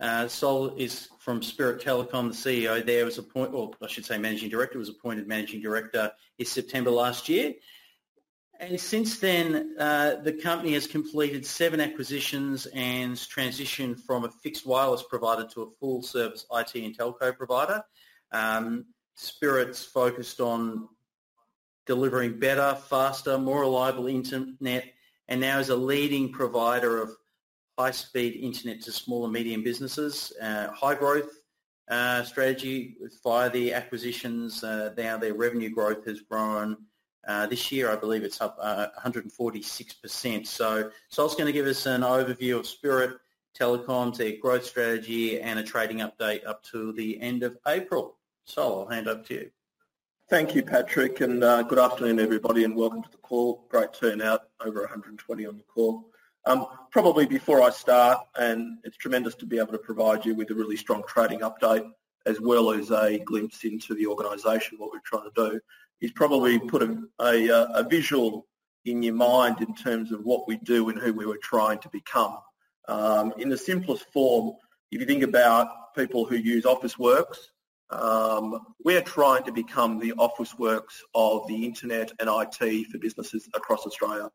Uh, 0.00 0.26
Sol 0.26 0.74
is 0.76 1.08
from 1.18 1.42
Spirit 1.42 1.82
Telecom. 1.82 2.30
The 2.30 2.64
CEO 2.64 2.84
there 2.84 3.04
was 3.04 3.18
appointed, 3.18 3.54
or 3.54 3.72
I 3.82 3.86
should 3.86 4.06
say 4.06 4.16
managing 4.16 4.48
director, 4.48 4.78
was 4.78 4.88
appointed 4.88 5.28
managing 5.28 5.60
director 5.60 6.10
in 6.38 6.46
September 6.46 6.90
last 6.90 7.28
year. 7.28 7.54
And 8.58 8.78
since 8.78 9.18
then, 9.20 9.74
uh, 9.78 10.16
the 10.16 10.32
company 10.34 10.74
has 10.74 10.86
completed 10.86 11.46
seven 11.46 11.80
acquisitions 11.80 12.66
and 12.74 13.14
transitioned 13.14 14.00
from 14.00 14.24
a 14.24 14.30
fixed 14.30 14.66
wireless 14.66 15.02
provider 15.02 15.46
to 15.54 15.62
a 15.62 15.70
full 15.78 16.02
service 16.02 16.46
IT 16.52 16.74
and 16.74 16.96
telco 16.96 17.36
provider. 17.36 17.82
Um, 18.32 18.86
Spirit's 19.16 19.84
focused 19.84 20.40
on 20.40 20.88
delivering 21.86 22.38
better, 22.38 22.78
faster, 22.88 23.38
more 23.38 23.60
reliable 23.60 24.06
internet, 24.06 24.84
and 25.28 25.40
now 25.40 25.58
is 25.58 25.70
a 25.70 25.76
leading 25.76 26.30
provider 26.30 27.02
of 27.02 27.16
high-speed 27.80 28.36
internet 28.36 28.82
to 28.82 28.92
small 28.92 29.24
and 29.24 29.32
medium 29.32 29.62
businesses. 29.62 30.34
Uh, 30.42 30.68
high 30.72 30.94
growth 30.94 31.30
uh, 31.88 32.22
strategy 32.22 32.96
via 33.24 33.48
the 33.48 33.72
acquisitions. 33.72 34.62
Uh, 34.62 34.92
now 34.98 35.16
their 35.16 35.32
revenue 35.32 35.70
growth 35.70 36.04
has 36.04 36.20
grown 36.20 36.76
uh, 37.26 37.46
this 37.46 37.72
year, 37.72 37.90
I 37.90 37.96
believe 37.96 38.22
it's 38.22 38.40
up 38.40 38.58
uh, 38.60 38.88
146%. 39.02 40.46
So 40.46 40.90
Sol's 41.08 41.34
going 41.34 41.46
to 41.46 41.52
give 41.52 41.66
us 41.66 41.86
an 41.86 42.02
overview 42.02 42.58
of 42.58 42.66
Spirit 42.66 43.18
Telecoms, 43.58 44.16
their 44.16 44.36
growth 44.36 44.64
strategy, 44.64 45.40
and 45.40 45.58
a 45.58 45.62
trading 45.62 45.98
update 45.98 46.46
up 46.46 46.62
to 46.64 46.92
the 46.92 47.20
end 47.20 47.42
of 47.42 47.56
April. 47.66 48.16
Sol, 48.44 48.82
I'll 48.82 48.88
hand 48.88 49.08
over 49.08 49.22
to 49.22 49.34
you. 49.34 49.50
Thank 50.28 50.54
you, 50.54 50.62
Patrick, 50.62 51.20
and 51.20 51.42
uh, 51.42 51.62
good 51.62 51.78
afternoon, 51.78 52.20
everybody, 52.20 52.64
and 52.64 52.76
welcome 52.76 53.02
to 53.02 53.10
the 53.10 53.18
call. 53.18 53.66
Great 53.68 53.92
turnout, 53.92 54.48
over 54.64 54.80
120 54.80 55.46
on 55.46 55.56
the 55.56 55.64
call. 55.64 56.09
Um, 56.46 56.66
probably 56.90 57.26
before 57.26 57.62
I 57.62 57.70
start, 57.70 58.26
and 58.38 58.78
it's 58.84 58.96
tremendous 58.96 59.34
to 59.36 59.46
be 59.46 59.58
able 59.58 59.72
to 59.72 59.78
provide 59.78 60.24
you 60.24 60.34
with 60.34 60.50
a 60.50 60.54
really 60.54 60.76
strong 60.76 61.02
trading 61.06 61.40
update, 61.40 61.88
as 62.26 62.40
well 62.40 62.70
as 62.70 62.90
a 62.90 63.18
glimpse 63.18 63.64
into 63.64 63.94
the 63.94 64.06
organisation, 64.06 64.78
what 64.78 64.90
we're 64.92 65.00
trying 65.04 65.30
to 65.30 65.50
do 65.50 65.60
is 66.00 66.12
probably 66.12 66.58
put 66.58 66.82
a, 66.82 66.96
a, 67.20 67.64
a, 67.74 67.88
visual 67.88 68.46
in 68.84 69.02
your 69.02 69.14
mind 69.14 69.60
in 69.60 69.74
terms 69.74 70.12
of 70.12 70.24
what 70.24 70.48
we 70.48 70.56
do 70.58 70.88
and 70.88 70.98
who 70.98 71.12
we 71.12 71.26
were 71.26 71.38
trying 71.42 71.78
to 71.78 71.88
become. 71.90 72.38
Um, 72.88 73.34
in 73.36 73.48
the 73.48 73.56
simplest 73.56 74.10
form, 74.12 74.54
if 74.90 75.00
you 75.00 75.06
think 75.06 75.22
about 75.22 75.94
people 75.94 76.24
who 76.24 76.36
use 76.36 76.64
Officeworks, 76.64 77.36
um, 77.90 78.58
we're 78.84 79.02
trying 79.02 79.42
to 79.44 79.52
become 79.52 79.98
the 79.98 80.12
Officeworks 80.12 81.00
of 81.14 81.46
the 81.48 81.64
internet 81.64 82.12
and 82.18 82.30
IT 82.30 82.86
for 82.86 82.98
businesses 82.98 83.48
across 83.54 83.86
Australia. 83.86 84.30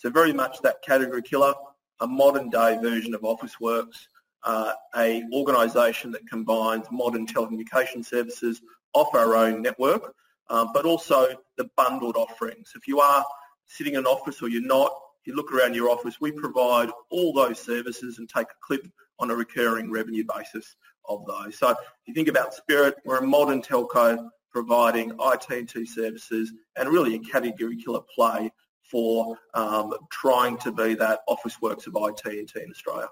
So 0.00 0.08
very 0.08 0.32
much 0.32 0.60
that 0.62 0.80
category 0.82 1.22
killer, 1.22 1.52
a 2.00 2.06
modern 2.06 2.48
day 2.48 2.78
version 2.80 3.14
of 3.14 3.20
Officeworks, 3.20 4.06
uh, 4.44 4.72
a 4.96 5.22
organisation 5.34 6.10
that 6.12 6.26
combines 6.26 6.86
modern 6.90 7.26
telecommunication 7.26 8.04
services 8.04 8.62
off 8.94 9.14
our 9.14 9.36
own 9.36 9.60
network 9.60 10.14
um, 10.50 10.70
but 10.74 10.84
also 10.84 11.28
the 11.56 11.70
bundled 11.76 12.16
offerings. 12.16 12.72
If 12.74 12.86
you 12.86 13.00
are 13.00 13.24
sitting 13.66 13.94
in 13.94 14.00
an 14.00 14.06
office 14.06 14.42
or 14.42 14.48
you're 14.48 14.62
not, 14.62 14.92
you 15.24 15.34
look 15.34 15.52
around 15.52 15.74
your 15.74 15.90
office, 15.90 16.20
we 16.20 16.32
provide 16.32 16.90
all 17.10 17.32
those 17.32 17.58
services 17.58 18.18
and 18.18 18.28
take 18.28 18.48
a 18.48 18.60
clip 18.60 18.86
on 19.20 19.30
a 19.30 19.34
recurring 19.34 19.90
revenue 19.90 20.24
basis 20.34 20.76
of 21.08 21.24
those. 21.26 21.58
So 21.58 21.70
if 21.70 21.76
you 22.06 22.14
think 22.14 22.28
about 22.28 22.52
Spirit, 22.52 22.96
we're 23.04 23.18
a 23.18 23.26
modern 23.26 23.62
telco 23.62 24.28
providing 24.50 25.12
IT&T 25.20 25.86
services 25.86 26.52
and 26.76 26.88
really 26.88 27.14
a 27.14 27.18
category 27.20 27.76
killer 27.76 28.00
play 28.14 28.50
for 28.90 29.36
um, 29.54 29.94
trying 30.10 30.58
to 30.58 30.72
be 30.72 30.94
that 30.94 31.20
Officeworks 31.28 31.86
of 31.86 31.96
IT&T 31.96 32.60
in 32.60 32.70
Australia. 32.70 33.08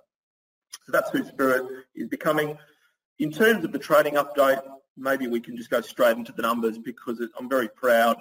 So 0.84 0.92
that's 0.92 1.10
who 1.10 1.24
Spirit 1.24 1.64
is 1.94 2.08
becoming. 2.08 2.58
In 3.18 3.30
terms 3.30 3.64
of 3.64 3.72
the 3.72 3.78
trading 3.78 4.14
update, 4.14 4.62
maybe 4.96 5.26
we 5.26 5.40
can 5.40 5.56
just 5.56 5.70
go 5.70 5.80
straight 5.80 6.16
into 6.16 6.32
the 6.32 6.42
numbers 6.42 6.78
because 6.78 7.20
I'm 7.38 7.48
very 7.48 7.68
proud 7.68 8.16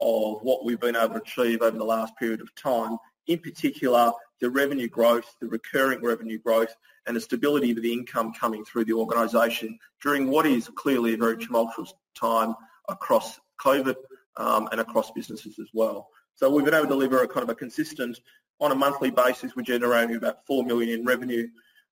of 0.00 0.42
what 0.42 0.64
we've 0.64 0.80
been 0.80 0.96
able 0.96 1.14
to 1.14 1.22
achieve 1.22 1.62
over 1.62 1.76
the 1.76 1.84
last 1.84 2.16
period 2.16 2.40
of 2.40 2.54
time. 2.54 2.96
In 3.26 3.38
particular, 3.38 4.12
the 4.40 4.50
revenue 4.50 4.88
growth, 4.88 5.34
the 5.40 5.48
recurring 5.48 6.02
revenue 6.02 6.38
growth, 6.38 6.74
and 7.06 7.16
the 7.16 7.20
stability 7.20 7.72
of 7.72 7.82
the 7.82 7.92
income 7.92 8.32
coming 8.32 8.64
through 8.64 8.84
the 8.84 8.92
organisation 8.92 9.78
during 10.02 10.28
what 10.28 10.46
is 10.46 10.68
clearly 10.76 11.14
a 11.14 11.16
very 11.16 11.36
tumultuous 11.36 11.92
time 12.14 12.54
across 12.88 13.40
COVID 13.60 13.96
um, 14.36 14.68
and 14.70 14.80
across 14.80 15.10
businesses 15.10 15.58
as 15.58 15.68
well. 15.72 16.08
So 16.38 16.48
we've 16.48 16.64
been 16.64 16.72
able 16.74 16.84
to 16.84 16.90
deliver 16.90 17.20
a 17.24 17.26
kind 17.26 17.42
of 17.42 17.48
a 17.48 17.54
consistent, 17.56 18.20
on 18.60 18.70
a 18.70 18.74
monthly 18.74 19.10
basis, 19.10 19.56
we're 19.56 19.62
generating 19.62 20.14
about 20.14 20.46
4 20.46 20.64
million 20.64 21.00
in 21.00 21.04
revenue. 21.04 21.48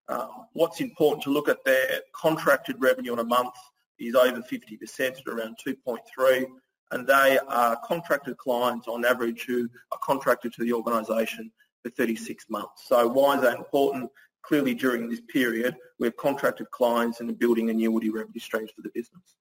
Uh, 0.08 0.28
what's 0.52 0.80
important 0.80 1.24
to 1.24 1.30
look 1.30 1.48
at 1.48 1.64
there, 1.64 2.00
contracted 2.14 2.76
revenue 2.78 3.10
on 3.10 3.18
a 3.18 3.24
month 3.24 3.54
is 3.98 4.14
over 4.14 4.40
50% 4.40 5.00
at 5.00 5.26
around 5.26 5.56
2.3 5.66 6.46
and 6.92 7.08
they 7.08 7.40
are 7.48 7.76
contracted 7.84 8.36
clients 8.36 8.86
on 8.86 9.04
average 9.04 9.42
who 9.48 9.68
are 9.90 9.98
contracted 10.00 10.52
to 10.52 10.62
the 10.62 10.72
organisation 10.72 11.50
for 11.82 11.90
36 11.90 12.44
months. 12.48 12.84
So 12.86 13.08
why 13.08 13.34
is 13.34 13.42
that 13.42 13.56
important? 13.56 14.08
Clearly 14.42 14.74
during 14.74 15.10
this 15.10 15.22
period 15.22 15.74
we've 15.98 16.16
contracted 16.16 16.70
clients 16.70 17.18
and 17.18 17.28
are 17.30 17.34
building 17.34 17.68
annuity 17.70 18.10
revenue 18.10 18.38
streams 18.38 18.70
for 18.70 18.82
the 18.82 18.90
business. 18.94 19.34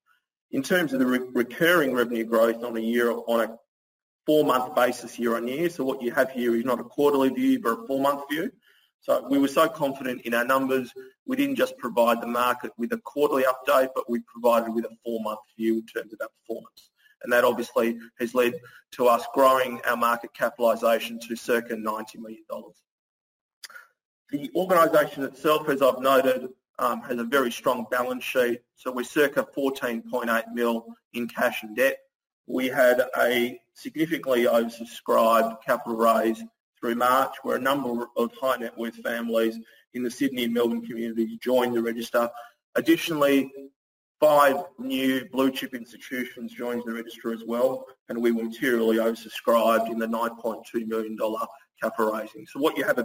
In 0.50 0.64
terms 0.64 0.94
of 0.94 1.00
the 1.00 1.06
re- 1.06 1.30
recurring 1.32 1.94
revenue 1.94 2.24
growth 2.24 2.64
on 2.64 2.76
a 2.76 2.80
year 2.80 3.12
on 3.12 3.42
a 3.42 3.56
four-month 4.26 4.76
basis 4.76 5.20
year 5.20 5.36
on 5.36 5.48
year, 5.48 5.70
so 5.70 5.84
what 5.84 6.02
you 6.02 6.12
have 6.12 6.32
here 6.32 6.56
is 6.56 6.66
not 6.66 6.80
a 6.80 6.84
quarterly 6.84 7.30
view 7.30 7.60
but 7.60 7.80
a 7.80 7.88
four-month 7.88 8.24
view. 8.30 8.52
So 9.02 9.28
we 9.30 9.38
were 9.38 9.48
so 9.48 9.70
confident 9.70 10.22
in 10.22 10.34
our 10.34 10.46
numbers, 10.46 10.92
we 11.28 11.36
didn't 11.36 11.58
just 11.58 11.78
provide 11.78 12.22
the 12.22 12.28
market 12.28 12.72
with 12.78 12.92
a 12.92 12.98
quarterly 12.98 13.44
update, 13.44 13.90
but 13.94 14.10
we 14.10 14.22
provided 14.22 14.74
with 14.74 14.86
a 14.86 14.96
four-month 15.04 15.40
view 15.58 15.76
in 15.76 15.86
terms 15.86 16.12
of 16.14 16.20
our 16.22 16.30
performance. 16.42 16.90
And 17.22 17.32
that 17.32 17.44
obviously 17.44 18.00
has 18.20 18.34
led 18.34 18.54
to 18.94 19.08
us 19.08 19.26
growing 19.34 19.80
our 19.86 19.98
market 19.98 20.32
capitalisation 20.34 21.20
to 21.28 21.36
circa 21.36 21.76
$90 21.76 22.18
million. 22.18 22.44
The 24.32 24.50
organisation 24.56 25.24
itself, 25.24 25.70
as 25.70 25.82
I've 25.82 26.00
noted, 26.00 26.50
um, 26.80 27.02
has 27.02 27.20
a 27.20 27.24
very 27.24 27.52
strong 27.52 27.86
balance 27.90 28.24
sheet. 28.24 28.62
So 28.76 28.92
we're 28.92 29.04
circa 29.04 29.48
14.8 29.56 30.44
mil 30.54 30.86
in 31.14 31.28
cash 31.28 31.64
and 31.64 31.76
debt. 31.76 31.98
We 32.48 32.68
had 32.68 33.04
a 33.18 33.60
significantly 33.74 34.44
oversubscribed 34.44 35.58
capital 35.66 35.98
raise 35.98 36.44
through 36.80 36.96
March, 36.96 37.36
where 37.44 37.58
a 37.58 37.62
number 37.62 38.06
of 38.18 38.32
high 38.40 38.58
net 38.58 38.78
worth 38.78 38.96
families 38.98 39.58
in 39.94 40.04
the 40.04 40.12
Sydney 40.12 40.44
and 40.44 40.54
Melbourne 40.54 40.86
communities 40.86 41.38
joined 41.42 41.76
the 41.76 41.82
register. 41.82 42.30
Additionally, 42.76 43.52
five 44.20 44.58
new 44.78 45.26
blue 45.32 45.52
chip 45.52 45.74
institutions 45.74 46.54
joined 46.54 46.84
the 46.86 46.94
register 46.94 47.34
as 47.34 47.44
well, 47.46 47.86
and 48.10 48.22
we 48.22 48.32
were 48.32 48.44
materially 48.44 48.98
oversubscribed 48.98 49.90
in 49.90 49.98
the 49.98 50.08
$9.2 50.08 50.88
million 50.88 51.18
capital 51.82 52.12
raising. 52.12 52.46
So 52.46 52.60
what 52.60 52.78
you 52.78 52.84
have 52.84 53.04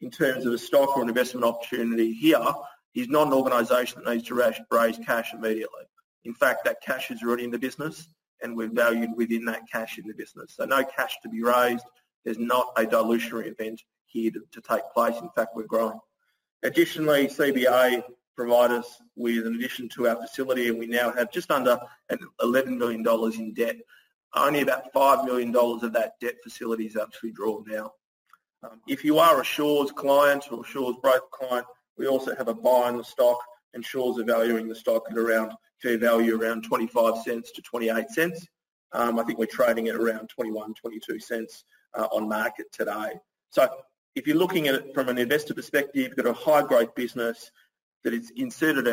in 0.00 0.10
terms 0.10 0.44
of 0.44 0.52
a 0.52 0.58
stock 0.58 0.96
or 0.96 1.02
an 1.02 1.08
investment 1.08 1.44
opportunity 1.44 2.12
here 2.12 2.44
is 2.94 3.08
not 3.08 3.28
an 3.28 3.32
organisation 3.32 4.02
that 4.04 4.12
needs 4.12 4.26
to 4.28 4.34
raise 4.34 4.98
cash 5.06 5.32
immediately. 5.32 5.84
In 6.24 6.34
fact, 6.34 6.64
that 6.64 6.82
cash 6.82 7.10
is 7.10 7.22
already 7.22 7.44
in 7.44 7.50
the 7.50 7.58
business 7.58 8.08
and 8.42 8.56
we're 8.56 8.68
valued 8.68 9.10
within 9.16 9.44
that 9.46 9.62
cash 9.70 9.98
in 9.98 10.06
the 10.06 10.14
business. 10.14 10.54
So 10.56 10.64
no 10.64 10.84
cash 10.84 11.16
to 11.22 11.28
be 11.28 11.42
raised, 11.42 11.84
there's 12.24 12.38
not 12.38 12.72
a 12.76 12.86
dilutionary 12.86 13.48
event 13.48 13.82
here 14.06 14.30
to, 14.30 14.40
to 14.52 14.60
take 14.60 14.82
place. 14.94 15.16
In 15.20 15.30
fact, 15.34 15.50
we're 15.54 15.64
growing. 15.64 15.98
Additionally, 16.62 17.26
CBA 17.26 18.04
provide 18.36 18.70
us 18.70 18.98
with 19.16 19.46
an 19.46 19.54
addition 19.54 19.88
to 19.90 20.08
our 20.08 20.16
facility 20.16 20.68
and 20.68 20.78
we 20.78 20.86
now 20.86 21.12
have 21.12 21.30
just 21.32 21.50
under 21.50 21.78
$11 22.40 22.78
million 22.78 23.04
in 23.38 23.54
debt. 23.54 23.76
Only 24.34 24.62
about 24.62 24.92
$5 24.94 25.24
million 25.26 25.54
of 25.54 25.92
that 25.92 26.14
debt 26.20 26.36
facility 26.42 26.86
is 26.86 26.96
actually 26.96 27.32
drawn 27.32 27.64
now. 27.66 27.92
Um, 28.62 28.80
if 28.86 29.04
you 29.04 29.18
are 29.18 29.40
a 29.40 29.44
Shaw's 29.44 29.90
client 29.92 30.44
or 30.50 30.60
a 30.60 30.66
Shaw's 30.66 30.96
broker 31.02 31.26
client, 31.32 31.66
we 31.98 32.06
also 32.06 32.34
have 32.36 32.48
a 32.48 32.54
buy 32.54 32.88
on 32.88 32.96
the 32.96 33.04
stock 33.04 33.38
and 33.74 33.84
Shaw's 33.84 34.18
are 34.18 34.24
valuing 34.24 34.68
the 34.68 34.74
stock 34.74 35.04
at 35.10 35.18
around 35.18 35.52
fair 35.80 35.98
value 35.98 36.40
around 36.40 36.62
25 36.62 37.18
cents 37.22 37.50
to 37.52 37.62
28 37.62 38.08
cents. 38.10 38.46
Um, 38.92 39.18
I 39.18 39.24
think 39.24 39.38
we're 39.38 39.46
trading 39.46 39.88
at 39.88 39.96
around 39.96 40.28
21, 40.28 40.74
22 40.74 41.18
cents 41.18 41.64
uh, 41.94 42.06
on 42.12 42.28
market 42.28 42.66
today. 42.72 43.18
So 43.50 43.68
if 44.14 44.26
you're 44.26 44.36
looking 44.36 44.68
at 44.68 44.74
it 44.74 44.94
from 44.94 45.08
an 45.08 45.18
investor 45.18 45.54
perspective, 45.54 46.02
you've 46.02 46.16
got 46.16 46.26
a 46.26 46.32
high 46.32 46.62
growth 46.62 46.94
business 46.94 47.50
that 48.04 48.12
has 48.12 48.30
inserted 48.36 48.86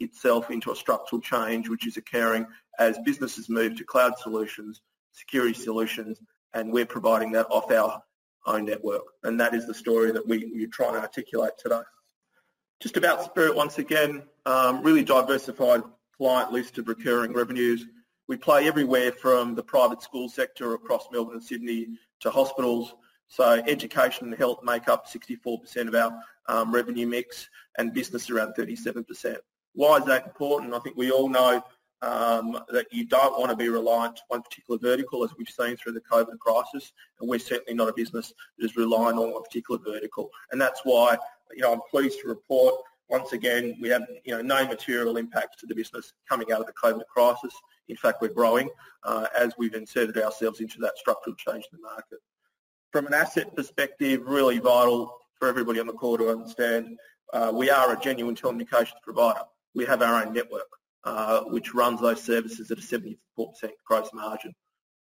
itself 0.00 0.50
into 0.50 0.72
a 0.72 0.76
structural 0.76 1.20
change 1.20 1.68
which 1.68 1.86
is 1.86 1.96
occurring 1.96 2.46
as 2.78 2.98
businesses 3.04 3.48
move 3.48 3.76
to 3.76 3.84
cloud 3.84 4.18
solutions, 4.18 4.80
security 5.12 5.54
solutions, 5.54 6.20
and 6.54 6.72
we're 6.72 6.86
providing 6.86 7.32
that 7.32 7.46
off 7.50 7.70
our 7.70 8.02
own 8.46 8.64
network. 8.64 9.02
And 9.22 9.38
that 9.40 9.54
is 9.54 9.66
the 9.66 9.74
story 9.74 10.12
that 10.12 10.26
we, 10.26 10.50
we're 10.54 10.66
trying 10.68 10.94
to 10.94 11.00
articulate 11.00 11.52
today. 11.58 11.82
Just 12.84 12.98
about 12.98 13.24
Spirit 13.24 13.56
once 13.56 13.78
again, 13.78 14.24
um, 14.44 14.82
really 14.82 15.02
diversified 15.02 15.82
client 16.18 16.52
list 16.52 16.76
of 16.76 16.86
recurring 16.86 17.32
revenues. 17.32 17.86
We 18.28 18.36
play 18.36 18.68
everywhere 18.68 19.10
from 19.10 19.54
the 19.54 19.62
private 19.62 20.02
school 20.02 20.28
sector 20.28 20.74
across 20.74 21.08
Melbourne 21.10 21.36
and 21.36 21.42
Sydney 21.42 21.86
to 22.20 22.30
hospitals 22.30 22.94
So 23.28 23.62
education 23.66 24.26
and 24.26 24.36
health 24.36 24.58
make 24.62 24.86
up 24.86 25.06
64% 25.08 25.88
of 25.88 25.94
our 25.94 26.20
um, 26.46 26.74
revenue 26.74 27.06
mix 27.06 27.48
and 27.78 27.94
business 27.94 28.28
around 28.28 28.52
37%. 28.52 29.36
Why 29.72 29.96
is 29.96 30.04
that 30.04 30.26
important? 30.26 30.74
I 30.74 30.78
think 30.80 30.98
we 30.98 31.10
all 31.10 31.30
know 31.30 31.64
um, 32.02 32.58
that 32.68 32.86
you 32.92 33.06
don't 33.06 33.38
want 33.38 33.50
to 33.50 33.56
be 33.56 33.70
reliant 33.70 34.20
on 34.30 34.40
one 34.40 34.42
particular 34.42 34.78
vertical 34.78 35.24
as 35.24 35.30
we've 35.38 35.48
seen 35.48 35.76
through 35.78 35.92
the 35.92 36.02
COVID 36.02 36.38
crisis 36.38 36.92
and 37.18 37.30
we're 37.30 37.38
certainly 37.38 37.74
not 37.74 37.88
a 37.88 37.94
business 37.94 38.34
that 38.58 38.64
is 38.66 38.76
reliant 38.76 39.18
on 39.18 39.32
one 39.32 39.42
particular 39.42 39.80
vertical 39.82 40.28
and 40.52 40.60
that's 40.60 40.82
why 40.84 41.16
you 41.52 41.62
know 41.62 41.72
I'm 41.72 41.80
pleased 41.90 42.20
to 42.22 42.28
report 42.28 42.74
once 43.08 43.32
again 43.32 43.76
we 43.80 43.88
have 43.88 44.04
you 44.24 44.34
know 44.34 44.42
no 44.42 44.66
material 44.66 45.16
impacts 45.16 45.56
to 45.60 45.66
the 45.66 45.74
business 45.74 46.12
coming 46.28 46.52
out 46.52 46.60
of 46.60 46.66
the 46.66 46.72
COVID 46.72 47.06
crisis 47.06 47.54
in 47.88 47.96
fact 47.96 48.22
we're 48.22 48.28
growing 48.28 48.70
uh, 49.04 49.26
as 49.38 49.54
we've 49.58 49.74
inserted 49.74 50.16
ourselves 50.18 50.60
into 50.60 50.78
that 50.80 50.96
structural 50.96 51.36
change 51.36 51.64
in 51.72 51.78
the 51.80 51.82
market 51.82 52.18
from 52.92 53.06
an 53.06 53.14
asset 53.14 53.54
perspective 53.54 54.22
really 54.24 54.58
vital 54.58 55.16
for 55.38 55.48
everybody 55.48 55.80
on 55.80 55.86
the 55.86 55.92
call 55.92 56.16
to 56.16 56.30
understand 56.30 56.98
uh, 57.32 57.50
we 57.52 57.70
are 57.70 57.92
a 57.92 58.00
genuine 58.00 58.34
telecommunications 58.34 59.00
provider 59.02 59.40
we 59.74 59.84
have 59.84 60.02
our 60.02 60.24
own 60.24 60.32
network 60.32 60.68
uh, 61.04 61.42
which 61.44 61.74
runs 61.74 62.00
those 62.00 62.22
services 62.22 62.70
at 62.70 62.78
a 62.78 62.80
74% 62.80 63.16
gross 63.86 64.08
margin. 64.14 64.54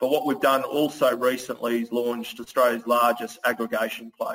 But 0.00 0.10
what 0.10 0.26
we've 0.26 0.40
done 0.40 0.62
also 0.62 1.16
recently 1.16 1.82
is 1.82 1.92
launched 1.92 2.40
Australia's 2.40 2.86
largest 2.86 3.38
aggregation 3.44 4.10
play. 4.18 4.34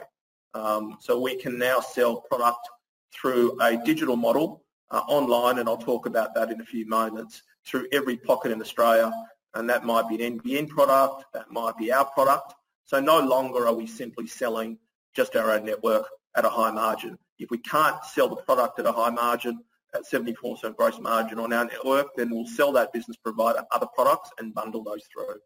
Um, 0.53 0.97
so 0.99 1.19
we 1.19 1.35
can 1.35 1.57
now 1.57 1.79
sell 1.79 2.21
product 2.21 2.67
through 3.13 3.59
a 3.61 3.77
digital 3.77 4.15
model 4.15 4.63
uh, 4.91 5.01
online, 5.07 5.59
and 5.59 5.69
I'll 5.69 5.77
talk 5.77 6.05
about 6.05 6.33
that 6.35 6.51
in 6.51 6.61
a 6.61 6.65
few 6.65 6.87
moments, 6.87 7.43
through 7.65 7.87
every 7.91 8.17
pocket 8.17 8.51
in 8.51 8.61
Australia. 8.61 9.11
And 9.55 9.69
that 9.69 9.83
might 9.83 10.07
be 10.07 10.23
an 10.23 10.39
NBN 10.39 10.69
product, 10.69 11.25
that 11.33 11.51
might 11.51 11.77
be 11.77 11.91
our 11.91 12.05
product. 12.05 12.53
So 12.85 12.99
no 12.99 13.19
longer 13.19 13.67
are 13.67 13.73
we 13.73 13.87
simply 13.87 14.27
selling 14.27 14.77
just 15.15 15.35
our 15.35 15.51
own 15.51 15.65
network 15.65 16.05
at 16.35 16.45
a 16.45 16.49
high 16.49 16.71
margin. 16.71 17.17
If 17.39 17.49
we 17.49 17.57
can't 17.59 18.03
sell 18.03 18.27
the 18.27 18.35
product 18.37 18.79
at 18.79 18.85
a 18.85 18.91
high 18.91 19.09
margin, 19.09 19.59
at 19.95 20.05
74% 20.05 20.75
gross 20.75 20.99
margin 20.99 21.39
on 21.39 21.51
our 21.51 21.65
network, 21.65 22.07
then 22.15 22.29
we'll 22.29 22.45
sell 22.45 22.71
that 22.73 22.93
business 22.93 23.17
provider 23.17 23.63
other 23.71 23.87
products 23.95 24.29
and 24.39 24.53
bundle 24.53 24.83
those 24.83 25.03
through. 25.11 25.39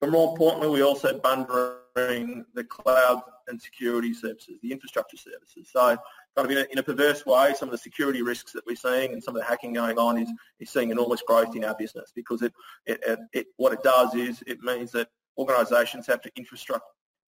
But 0.00 0.10
more 0.10 0.30
importantly, 0.30 0.68
we 0.68 0.82
also 0.82 1.18
bundling 1.18 2.46
the 2.54 2.64
cloud 2.64 3.22
and 3.48 3.60
security 3.60 4.14
services, 4.14 4.58
the 4.62 4.72
infrastructure 4.72 5.16
services. 5.16 5.68
So 5.70 5.96
kind 6.36 6.50
of 6.50 6.50
in 6.50 6.58
a, 6.58 6.66
in 6.72 6.78
a, 6.78 6.82
perverse 6.82 7.26
way, 7.26 7.52
some 7.56 7.68
of 7.68 7.72
the 7.72 7.78
security 7.78 8.22
risks 8.22 8.52
that 8.52 8.64
we're 8.66 8.76
seeing 8.76 9.12
and 9.12 9.22
some 9.22 9.36
of 9.36 9.42
the 9.42 9.46
hacking 9.46 9.74
going 9.74 9.98
on 9.98 10.16
is, 10.16 10.30
is 10.58 10.70
seeing 10.70 10.90
enormous 10.90 11.22
growth 11.22 11.54
in 11.54 11.64
our 11.64 11.74
business 11.74 12.12
because 12.14 12.40
it, 12.42 12.52
it, 12.86 13.18
it, 13.32 13.46
what 13.56 13.72
it 13.72 13.82
does 13.82 14.14
is 14.14 14.42
it 14.46 14.60
means 14.60 14.92
that 14.92 15.08
organisations 15.36 16.06
have 16.06 16.22
to 16.22 16.30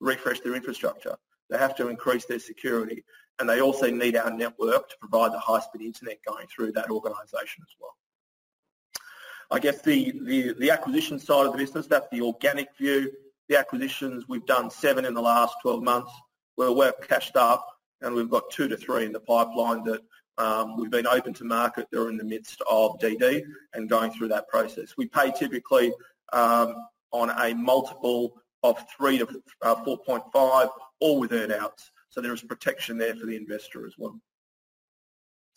refresh 0.01 0.41
their 0.41 0.55
infrastructure. 0.55 1.17
They 1.51 1.59
have 1.59 1.77
to 1.77 1.89
increase 1.89 2.25
their 2.25 2.39
security 2.39 3.05
and 3.39 3.49
they 3.49 3.61
also 3.61 3.91
need 3.91 4.17
our 4.17 4.31
network 4.31 4.89
to 4.89 4.97
provide 5.01 5.33
the 5.33 5.39
high-speed 5.39 5.83
internet 5.83 6.19
going 6.27 6.47
through 6.47 6.73
that 6.73 6.91
organisation 6.91 7.65
as 7.67 7.75
well. 7.81 7.97
I 9.53 9.59
guess 9.59 9.83
the, 9.83 10.13
the, 10.25 10.55
the 10.59 10.71
acquisition 10.71 11.19
side 11.19 11.45
of 11.45 11.53
the 11.53 11.59
business, 11.59 11.87
that's 11.87 12.09
the 12.11 12.23
organic 12.23 12.75
view. 12.79 13.13
The 13.51 13.59
acquisitions, 13.59 14.25
we've 14.27 14.47
done 14.47 14.71
seven 14.71 15.05
in 15.05 15.13
the 15.13 15.21
last 15.21 15.55
12 15.61 15.83
months. 15.83 16.11
We're 16.57 16.93
cashed 16.93 17.37
up 17.37 17.67
and 18.01 18.15
we've 18.15 18.31
got 18.31 18.45
two 18.51 18.67
to 18.69 18.79
three 18.79 19.05
in 19.05 19.13
the 19.13 19.21
pipeline 19.21 19.85
that 19.85 20.01
um, 20.39 20.79
we've 20.79 20.91
been 20.91 21.07
open 21.07 21.35
to 21.35 21.45
market. 21.45 21.87
They're 21.93 22.09
in 22.09 22.17
the 22.17 22.25
midst 22.25 22.63
of 22.71 22.99
DD 22.99 23.45
and 23.75 23.91
going 23.91 24.13
through 24.13 24.29
that 24.29 24.49
process. 24.49 24.95
We 24.97 25.07
pay 25.07 25.31
typically 25.31 25.93
um, 26.33 26.75
on 27.13 27.29
a 27.29 27.55
multiple 27.55 28.41
of 28.63 28.83
3 28.97 29.19
to 29.19 29.43
uh, 29.61 29.75
4.5, 29.85 30.71
all 31.01 31.21
with 31.21 31.33
earn-outs. 31.33 31.91
So 32.09 32.23
there 32.23 32.33
is 32.33 32.41
protection 32.41 32.97
there 32.97 33.15
for 33.15 33.27
the 33.27 33.37
investor 33.37 33.87
as 33.87 33.95
well. 33.99 34.19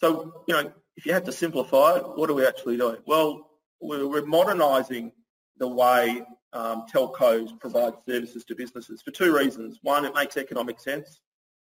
So, 0.01 0.43
you 0.47 0.53
know, 0.53 0.71
if 0.97 1.05
you 1.05 1.13
had 1.13 1.23
to 1.25 1.31
simplify 1.31 1.97
it, 1.97 2.03
what 2.17 2.29
are 2.29 2.33
we 2.33 2.45
actually 2.45 2.75
doing? 2.75 2.97
Well, 3.05 3.54
we're 3.81 4.25
modernising 4.25 5.11
the 5.57 5.67
way 5.67 6.23
um, 6.53 6.85
telcos 6.91 7.57
provide 7.59 7.93
services 8.07 8.45
to 8.45 8.55
businesses 8.55 9.01
for 9.01 9.11
two 9.11 9.35
reasons. 9.35 9.79
One, 9.81 10.05
it 10.05 10.15
makes 10.15 10.37
economic 10.37 10.79
sense. 10.79 11.19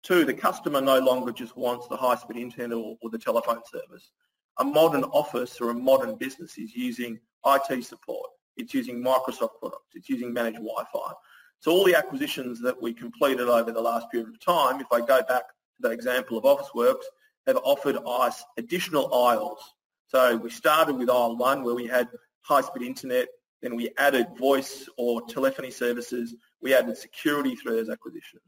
Two, 0.03 0.25
the 0.25 0.35
customer 0.35 0.81
no 0.81 0.99
longer 0.99 1.33
just 1.33 1.57
wants 1.57 1.89
the 1.89 1.97
high-speed 1.97 2.37
internet 2.37 2.77
or, 2.77 2.97
or 3.03 3.11
the 3.11 3.19
telephone 3.19 3.61
service. 3.71 4.13
A 4.59 4.65
modern 4.65 5.05
office 5.05 5.61
or 5.61 5.71
a 5.71 5.75
modern 5.75 6.17
business 6.17 6.59
is 6.59 6.75
using 6.75 7.19
IT 7.45 7.85
support. 7.85 8.31
It's 8.57 8.73
using 8.73 9.03
Microsoft 9.03 9.59
products. 9.61 9.95
It's 9.95 10.09
using 10.09 10.33
managed 10.33 10.59
Wi-Fi. 10.59 11.13
So 11.61 11.73
all 11.73 11.85
the 11.85 11.97
acquisitions 11.97 12.61
that 12.63 12.81
we 12.81 12.93
completed 12.93 13.49
over 13.49 13.73
the 13.73 13.81
last 13.81 14.11
period 14.11 14.29
of 14.29 14.41
time, 14.41 14.81
if 14.81 14.87
I 14.93 15.01
go 15.01 15.23
back 15.23 15.49
to 15.49 15.55
that 15.81 15.93
example 15.93 16.39
of 16.39 16.45
Officeworks, 16.45 17.05
have 17.47 17.59
offered 17.65 17.99
us 18.07 18.45
additional 18.57 19.13
aisles. 19.15 19.59
So 20.07 20.37
we 20.37 20.51
started 20.51 20.97
with 20.97 21.11
aisle 21.11 21.37
one 21.37 21.63
where 21.63 21.75
we 21.75 21.87
had 21.87 22.09
high-speed 22.43 22.87
internet, 22.87 23.29
then 23.63 23.75
we 23.77 23.91
added 23.99 24.29
voice 24.39 24.89
or 24.97 25.23
telephony 25.23 25.71
services, 25.71 26.35
we 26.63 26.75
added 26.75 26.97
security 26.97 27.57
through 27.57 27.77
those 27.77 27.91
acquisitions. 27.91 28.43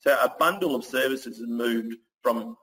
So 0.00 0.12
a 0.12 0.32
bundle 0.38 0.74
of 0.74 0.84
services 0.84 1.38
has 1.38 1.48
moved 1.48 1.96
from 2.22 2.56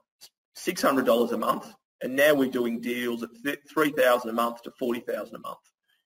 $600 0.58 1.32
a 1.32 1.36
month 1.36 1.72
and 2.02 2.16
now 2.16 2.34
we're 2.34 2.50
doing 2.50 2.80
deals 2.80 3.22
at 3.22 3.30
3000 3.72 4.30
a 4.30 4.32
month 4.32 4.62
to 4.62 4.72
40000 4.78 5.34
a 5.34 5.38
month. 5.38 5.58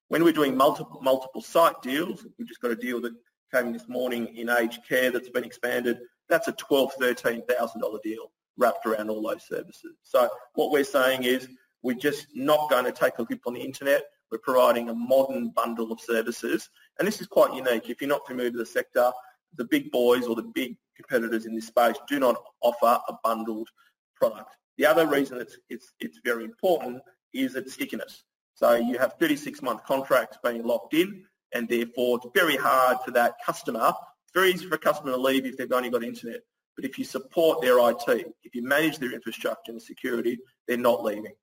When 0.08 0.22
we're 0.22 0.32
doing 0.32 0.56
multiple, 0.56 1.00
multiple 1.02 1.40
site 1.40 1.80
deals, 1.82 2.26
we've 2.38 2.48
just 2.48 2.60
got 2.60 2.70
a 2.70 2.76
deal 2.76 3.00
that 3.00 3.14
came 3.52 3.72
this 3.72 3.88
morning 3.88 4.36
in 4.36 4.50
aged 4.50 4.80
care 4.88 5.10
that's 5.10 5.30
been 5.30 5.44
expanded. 5.44 5.98
That's 6.28 6.48
a 6.48 6.52
$12,000, 6.52 7.46
$13,000 7.46 8.02
deal 8.02 8.32
wrapped 8.56 8.86
around 8.86 9.10
all 9.10 9.22
those 9.22 9.46
services. 9.46 9.96
So 10.02 10.28
what 10.54 10.70
we're 10.70 10.84
saying 10.84 11.24
is 11.24 11.48
we're 11.84 11.94
just 11.94 12.26
not 12.34 12.70
going 12.70 12.86
to 12.86 12.92
take 12.92 13.18
a 13.18 13.26
lip 13.28 13.42
on 13.46 13.52
the 13.52 13.60
internet. 13.60 14.04
We're 14.32 14.38
providing 14.38 14.88
a 14.88 14.94
modern 14.94 15.50
bundle 15.50 15.92
of 15.92 16.00
services. 16.00 16.70
And 16.98 17.06
this 17.06 17.20
is 17.20 17.26
quite 17.26 17.54
unique. 17.54 17.90
If 17.90 18.00
you're 18.00 18.08
not 18.08 18.26
familiar 18.26 18.50
with 18.50 18.60
the 18.60 18.66
sector, 18.66 19.12
the 19.56 19.66
big 19.66 19.90
boys 19.92 20.26
or 20.26 20.34
the 20.34 20.50
big 20.54 20.76
competitors 20.96 21.44
in 21.44 21.54
this 21.54 21.66
space 21.66 21.96
do 22.08 22.18
not 22.18 22.42
offer 22.62 22.98
a 23.08 23.14
bundled 23.22 23.68
product. 24.16 24.56
The 24.78 24.86
other 24.86 25.06
reason 25.06 25.38
it's, 25.38 25.58
it's, 25.68 25.92
it's 26.00 26.18
very 26.24 26.44
important 26.44 27.02
is 27.34 27.54
its 27.54 27.74
stickiness. 27.74 28.24
So 28.54 28.74
you 28.74 28.98
have 28.98 29.18
36-month 29.18 29.84
contracts 29.84 30.38
being 30.42 30.64
locked 30.64 30.94
in 30.94 31.24
and 31.52 31.68
therefore 31.68 32.16
it's 32.16 32.32
very 32.34 32.56
hard 32.56 32.96
for 33.04 33.10
that 33.10 33.34
customer. 33.44 33.92
It's 34.24 34.32
very 34.34 34.52
easy 34.52 34.66
for 34.66 34.76
a 34.76 34.78
customer 34.78 35.10
to 35.10 35.18
leave 35.18 35.44
if 35.44 35.58
they've 35.58 35.70
only 35.70 35.90
got 35.90 36.02
internet. 36.02 36.40
But 36.76 36.86
if 36.86 36.98
you 36.98 37.04
support 37.04 37.60
their 37.60 37.78
IT, 37.90 38.34
if 38.42 38.54
you 38.54 38.66
manage 38.66 38.98
their 38.98 39.12
infrastructure 39.12 39.70
and 39.70 39.82
security, 39.82 40.38
they're 40.66 40.78
not 40.78 41.04
leaving. 41.04 41.34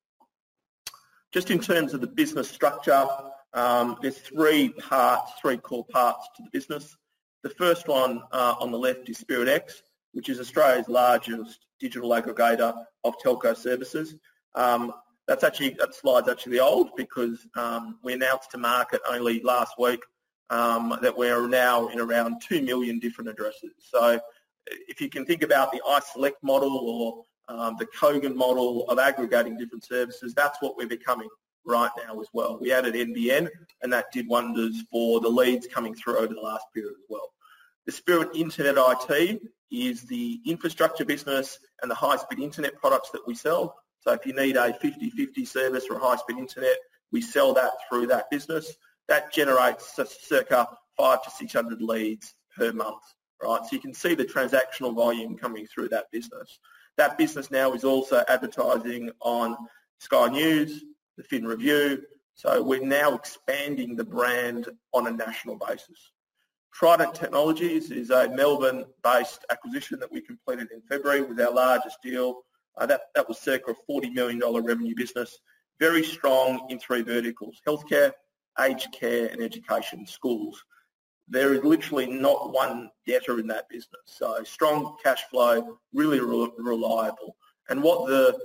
Just 1.31 1.49
in 1.49 1.59
terms 1.59 1.93
of 1.93 2.01
the 2.01 2.07
business 2.07 2.49
structure, 2.49 3.07
um, 3.53 3.97
there's 4.01 4.17
three 4.17 4.69
parts, 4.69 5.31
three 5.41 5.57
core 5.57 5.85
parts 5.85 6.27
to 6.35 6.43
the 6.43 6.49
business. 6.51 6.95
The 7.43 7.49
first 7.49 7.87
one 7.87 8.21
uh, 8.31 8.55
on 8.59 8.71
the 8.71 8.77
left 8.77 9.09
is 9.09 9.17
Spirit 9.17 9.47
X, 9.47 9.81
which 10.11 10.27
is 10.27 10.39
Australia's 10.39 10.89
largest 10.89 11.65
digital 11.79 12.09
aggregator 12.09 12.73
of 13.03 13.15
telco 13.23 13.55
services. 13.55 14.15
Um, 14.55 14.93
that's 15.27 15.43
actually 15.45 15.69
that 15.79 15.95
slide's 15.95 16.27
actually 16.27 16.59
old 16.59 16.89
because 16.97 17.47
um, 17.55 17.99
we 18.03 18.13
announced 18.13 18.51
to 18.51 18.57
market 18.57 18.99
only 19.09 19.41
last 19.41 19.73
week 19.79 20.01
um, 20.49 20.97
that 21.01 21.17
we're 21.17 21.47
now 21.47 21.87
in 21.87 21.99
around 21.99 22.41
two 22.41 22.61
million 22.61 22.99
different 22.99 23.29
addresses. 23.29 23.71
So 23.79 24.19
if 24.67 24.99
you 24.99 25.09
can 25.09 25.25
think 25.25 25.43
about 25.43 25.71
the 25.71 25.81
iSelect 25.87 26.43
model 26.43 26.77
or 26.77 27.23
um, 27.47 27.75
the 27.79 27.87
Kogan 27.87 28.35
model 28.35 28.85
of 28.89 28.99
aggregating 28.99 29.57
different 29.57 29.83
services, 29.83 30.33
that's 30.33 30.61
what 30.61 30.77
we're 30.77 30.87
becoming 30.87 31.29
right 31.65 31.91
now 32.07 32.19
as 32.19 32.27
well. 32.33 32.57
We 32.59 32.71
added 32.71 32.95
NBN 32.95 33.49
and 33.81 33.93
that 33.93 34.11
did 34.11 34.27
wonders 34.27 34.83
for 34.91 35.19
the 35.19 35.29
leads 35.29 35.67
coming 35.67 35.93
through 35.93 36.17
over 36.17 36.33
the 36.33 36.41
last 36.41 36.65
period 36.73 36.93
as 36.93 37.05
well. 37.09 37.33
The 37.85 37.91
Spirit 37.91 38.29
Internet 38.35 38.75
IT 38.77 39.41
is 39.71 40.03
the 40.03 40.39
infrastructure 40.45 41.05
business 41.05 41.59
and 41.81 41.89
the 41.89 41.95
high-speed 41.95 42.39
internet 42.39 42.75
products 42.77 43.09
that 43.11 43.25
we 43.25 43.35
sell. 43.35 43.75
So 44.01 44.11
if 44.11 44.25
you 44.25 44.33
need 44.33 44.57
a 44.57 44.73
50-50 44.73 45.47
service 45.47 45.85
or 45.89 45.97
high-speed 45.97 46.37
internet, 46.37 46.77
we 47.11 47.21
sell 47.21 47.53
that 47.53 47.71
through 47.89 48.07
that 48.07 48.29
business. 48.29 48.73
That 49.07 49.31
generates 49.33 49.95
circa 50.27 50.67
five 50.97 51.23
to 51.23 51.31
600 51.31 51.81
leads 51.81 52.33
per 52.57 52.71
month, 52.71 53.01
right? 53.41 53.61
So 53.61 53.69
you 53.71 53.79
can 53.79 53.93
see 53.93 54.13
the 54.15 54.25
transactional 54.25 54.93
volume 54.93 55.37
coming 55.37 55.65
through 55.67 55.89
that 55.89 56.11
business. 56.11 56.59
That 57.01 57.17
business 57.17 57.49
now 57.49 57.73
is 57.73 57.83
also 57.83 58.23
advertising 58.27 59.09
on 59.21 59.57
Sky 59.97 60.27
News, 60.27 60.83
the 61.17 61.23
Fin 61.23 61.45
Review. 61.45 62.03
So 62.35 62.61
we're 62.61 62.85
now 62.85 63.15
expanding 63.15 63.95
the 63.95 64.03
brand 64.03 64.67
on 64.93 65.07
a 65.07 65.11
national 65.11 65.55
basis. 65.55 66.11
Trident 66.71 67.15
Technologies 67.15 67.89
is 67.89 68.11
a 68.11 68.29
Melbourne-based 68.29 69.45
acquisition 69.49 69.99
that 69.99 70.11
we 70.11 70.21
completed 70.21 70.67
in 70.71 70.79
February 70.81 71.23
with 71.23 71.41
our 71.41 71.51
largest 71.51 71.97
deal 72.03 72.43
uh, 72.77 72.85
that, 72.85 73.01
that 73.15 73.27
was 73.27 73.39
circa 73.39 73.71
a 73.71 73.91
$40 73.91 74.13
million 74.13 74.39
revenue 74.63 74.93
business, 74.95 75.39
very 75.79 76.03
strong 76.03 76.67
in 76.69 76.77
three 76.77 77.01
verticals, 77.01 77.61
healthcare, 77.67 78.11
aged 78.59 78.91
care 78.91 79.25
and 79.29 79.41
education, 79.41 80.05
schools. 80.05 80.63
There 81.31 81.53
is 81.53 81.63
literally 81.63 82.07
not 82.07 82.51
one 82.51 82.91
debtor 83.07 83.39
in 83.39 83.47
that 83.47 83.69
business. 83.69 84.01
So 84.05 84.43
strong 84.43 84.97
cash 85.01 85.21
flow, 85.31 85.79
really 85.93 86.19
re- 86.19 86.51
reliable. 86.57 87.37
And 87.69 87.81
what 87.81 88.07
the 88.07 88.37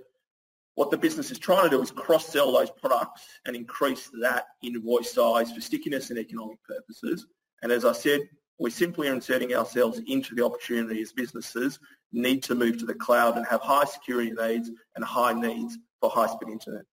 what 0.77 0.91
the 0.91 0.99
business 0.99 1.31
is 1.31 1.39
trying 1.39 1.65
to 1.65 1.71
do 1.71 1.83
is 1.83 1.91
cross-sell 1.91 2.53
those 2.53 2.71
products 2.71 3.23
and 3.47 3.57
increase 3.57 4.11
that 4.21 4.45
invoice 4.63 5.11
size 5.15 5.51
for 5.51 5.61
stickiness 5.63 6.11
and 6.11 6.19
economic 6.19 6.63
purposes. 6.65 7.27
And 7.63 7.73
as 7.73 7.87
I 7.87 7.93
said, 7.93 8.21
we're 8.59 8.69
simply 8.69 9.09
inserting 9.09 9.55
ourselves 9.55 10.03
into 10.07 10.35
the 10.35 10.45
opportunity 10.45 11.01
as 11.01 11.13
businesses 11.13 11.79
need 12.13 12.43
to 12.45 12.55
move 12.55 12.77
to 12.79 12.87
the 12.87 12.95
cloud 12.95 13.39
and 13.39 13.47
have 13.47 13.63
high 13.63 13.87
security 13.87 14.33
needs 14.33 14.71
and 14.95 15.05
high 15.05 15.33
needs 15.33 15.79
for 16.01 16.11
high-speed 16.11 16.51
internet. 16.51 16.85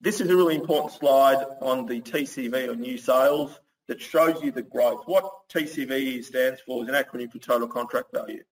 This 0.00 0.20
is 0.20 0.28
a 0.28 0.36
really 0.36 0.56
important 0.56 0.92
slide 0.92 1.44
on 1.62 1.86
the 1.86 2.00
TCV 2.00 2.68
or 2.68 2.74
new 2.74 2.98
sales 2.98 3.60
that 3.88 4.00
shows 4.00 4.42
you 4.42 4.50
the 4.50 4.62
growth. 4.62 5.02
What 5.06 5.30
TCV 5.52 6.24
stands 6.24 6.60
for 6.60 6.82
is 6.82 6.88
an 6.88 6.94
acronym 6.94 7.30
for 7.30 7.38
total 7.38 7.68
contract 7.68 8.08
value. 8.14 8.42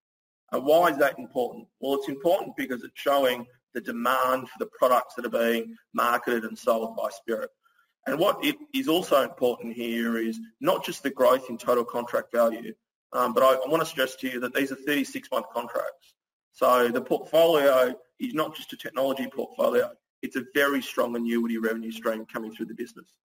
And 0.52 0.64
why 0.64 0.88
is 0.88 0.98
that 0.98 1.18
important? 1.18 1.66
Well, 1.80 1.94
it's 1.94 2.08
important 2.08 2.56
because 2.56 2.82
it's 2.84 3.00
showing 3.00 3.46
the 3.74 3.80
demand 3.80 4.48
for 4.48 4.58
the 4.58 4.70
products 4.78 5.14
that 5.14 5.24
are 5.24 5.30
being 5.30 5.74
marketed 5.94 6.44
and 6.44 6.58
sold 6.58 6.96
by 6.96 7.08
Spirit. 7.10 7.50
And 8.06 8.18
what 8.18 8.44
is 8.74 8.88
also 8.88 9.22
important 9.22 9.74
here 9.74 10.18
is 10.18 10.38
not 10.60 10.84
just 10.84 11.02
the 11.02 11.10
growth 11.10 11.48
in 11.48 11.56
total 11.56 11.84
contract 11.84 12.32
value, 12.32 12.74
um, 13.12 13.32
but 13.32 13.42
I, 13.42 13.54
I, 13.54 13.68
want 13.68 13.82
to 13.82 13.88
stress 13.88 14.16
to 14.16 14.28
you 14.28 14.40
that 14.40 14.54
these 14.54 14.72
are 14.72 14.76
36-month 14.76 15.46
contracts. 15.52 16.14
So 16.52 16.88
the 16.88 17.00
portfolio 17.00 17.94
is 18.18 18.34
not 18.34 18.56
just 18.56 18.72
a 18.72 18.76
technology 18.76 19.28
portfolio. 19.28 19.90
It's 20.22 20.36
a 20.36 20.44
very 20.54 20.82
strong 20.82 21.14
annuity 21.16 21.58
revenue 21.58 21.92
stream 21.92 22.26
coming 22.26 22.54
through 22.54 22.66
the 22.66 22.74
business. 22.74 23.18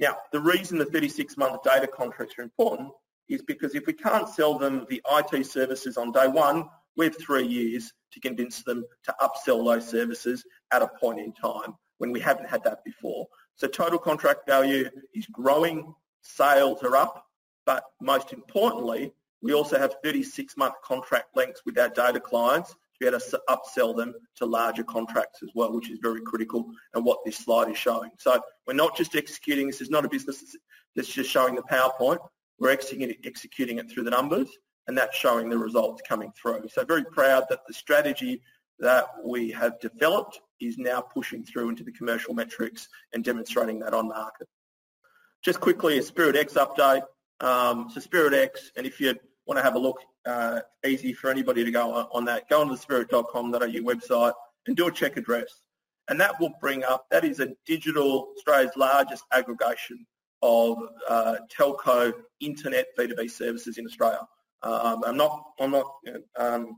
Now, 0.00 0.16
the 0.32 0.40
reason 0.40 0.78
the 0.78 0.86
36-month 0.86 1.62
data 1.62 1.86
contracts 1.86 2.34
are 2.38 2.42
important 2.42 2.90
is 3.28 3.42
because 3.42 3.74
if 3.74 3.86
we 3.86 3.92
can't 3.92 4.28
sell 4.28 4.58
them 4.58 4.86
the 4.88 5.02
IT 5.12 5.46
services 5.46 5.98
on 5.98 6.10
day 6.10 6.26
one, 6.26 6.64
we 6.96 7.04
have 7.04 7.16
three 7.18 7.46
years 7.46 7.92
to 8.12 8.20
convince 8.20 8.62
them 8.62 8.84
to 9.04 9.14
upsell 9.20 9.64
those 9.64 9.86
services 9.86 10.44
at 10.72 10.82
a 10.82 10.88
point 10.88 11.20
in 11.20 11.32
time 11.32 11.74
when 11.98 12.12
we 12.12 12.18
haven't 12.18 12.48
had 12.48 12.64
that 12.64 12.82
before. 12.82 13.26
So 13.54 13.68
total 13.68 13.98
contract 13.98 14.48
value 14.48 14.88
is 15.14 15.26
growing, 15.26 15.94
sales 16.22 16.82
are 16.82 16.96
up, 16.96 17.26
but 17.66 17.84
most 18.00 18.32
importantly, 18.32 19.12
we 19.42 19.52
also 19.52 19.78
have 19.78 20.00
36-month 20.02 20.74
contract 20.82 21.36
lengths 21.36 21.60
with 21.66 21.78
our 21.78 21.90
data 21.90 22.20
clients 22.20 22.74
be 23.00 23.06
able 23.06 23.18
to 23.18 23.40
upsell 23.48 23.96
them 23.96 24.14
to 24.36 24.44
larger 24.44 24.84
contracts 24.84 25.42
as 25.42 25.48
well, 25.54 25.72
which 25.72 25.90
is 25.90 25.98
very 26.00 26.20
critical 26.20 26.66
and 26.94 27.04
what 27.04 27.18
this 27.24 27.36
slide 27.36 27.70
is 27.70 27.78
showing. 27.78 28.10
So 28.18 28.40
we're 28.66 28.74
not 28.74 28.96
just 28.96 29.16
executing, 29.16 29.66
this 29.66 29.80
is 29.80 29.90
not 29.90 30.04
a 30.04 30.08
business 30.08 30.56
that's 30.94 31.08
just 31.08 31.30
showing 31.30 31.54
the 31.54 31.62
PowerPoint, 31.62 32.18
we're 32.58 32.70
executing, 32.70 33.78
it 33.78 33.90
through 33.90 34.04
the 34.04 34.10
numbers 34.10 34.48
and 34.86 34.96
that's 34.96 35.16
showing 35.16 35.48
the 35.48 35.58
results 35.58 36.02
coming 36.06 36.30
through. 36.40 36.68
So 36.70 36.84
very 36.84 37.04
proud 37.04 37.46
that 37.48 37.60
the 37.66 37.72
strategy 37.72 38.42
that 38.78 39.06
we 39.24 39.50
have 39.50 39.80
developed 39.80 40.40
is 40.60 40.76
now 40.78 41.00
pushing 41.00 41.44
through 41.44 41.70
into 41.70 41.84
the 41.84 41.92
commercial 41.92 42.34
metrics 42.34 42.88
and 43.14 43.24
demonstrating 43.24 43.78
that 43.80 43.94
on 43.94 44.08
market. 44.08 44.46
Just 45.42 45.60
quickly, 45.60 45.98
a 45.98 46.02
Spirit 46.02 46.36
X 46.36 46.54
update. 46.54 47.02
Um, 47.40 47.88
so 47.90 48.00
Spirit 48.00 48.34
X, 48.34 48.72
and 48.76 48.86
if 48.86 49.00
you 49.00 49.14
want 49.50 49.58
to 49.58 49.64
have 49.64 49.74
a 49.74 49.78
look 49.80 49.98
uh, 50.26 50.60
easy 50.86 51.12
for 51.12 51.28
anybody 51.28 51.64
to 51.64 51.72
go 51.72 51.92
on, 51.92 52.06
on 52.12 52.24
that. 52.24 52.48
Go 52.48 52.60
on 52.60 52.68
the 52.68 52.76
spirit.com.au 52.76 53.58
website 53.58 54.32
and 54.68 54.76
do 54.76 54.86
a 54.86 54.92
check 54.92 55.16
address. 55.16 55.62
And 56.08 56.20
that 56.20 56.38
will 56.38 56.52
bring 56.60 56.84
up, 56.84 57.06
that 57.10 57.24
is 57.24 57.40
a 57.40 57.48
digital, 57.66 58.28
Australia's 58.36 58.76
largest 58.76 59.24
aggregation 59.32 60.06
of 60.42 60.78
uh, 61.08 61.34
telco 61.52 62.12
internet 62.38 62.86
B2B 62.96 63.28
services 63.28 63.76
in 63.76 63.86
Australia. 63.86 64.20
Um, 64.62 65.02
I'm 65.04 65.16
not, 65.16 65.42
I'm 65.58 65.72
not, 65.72 65.86
um, 66.38 66.76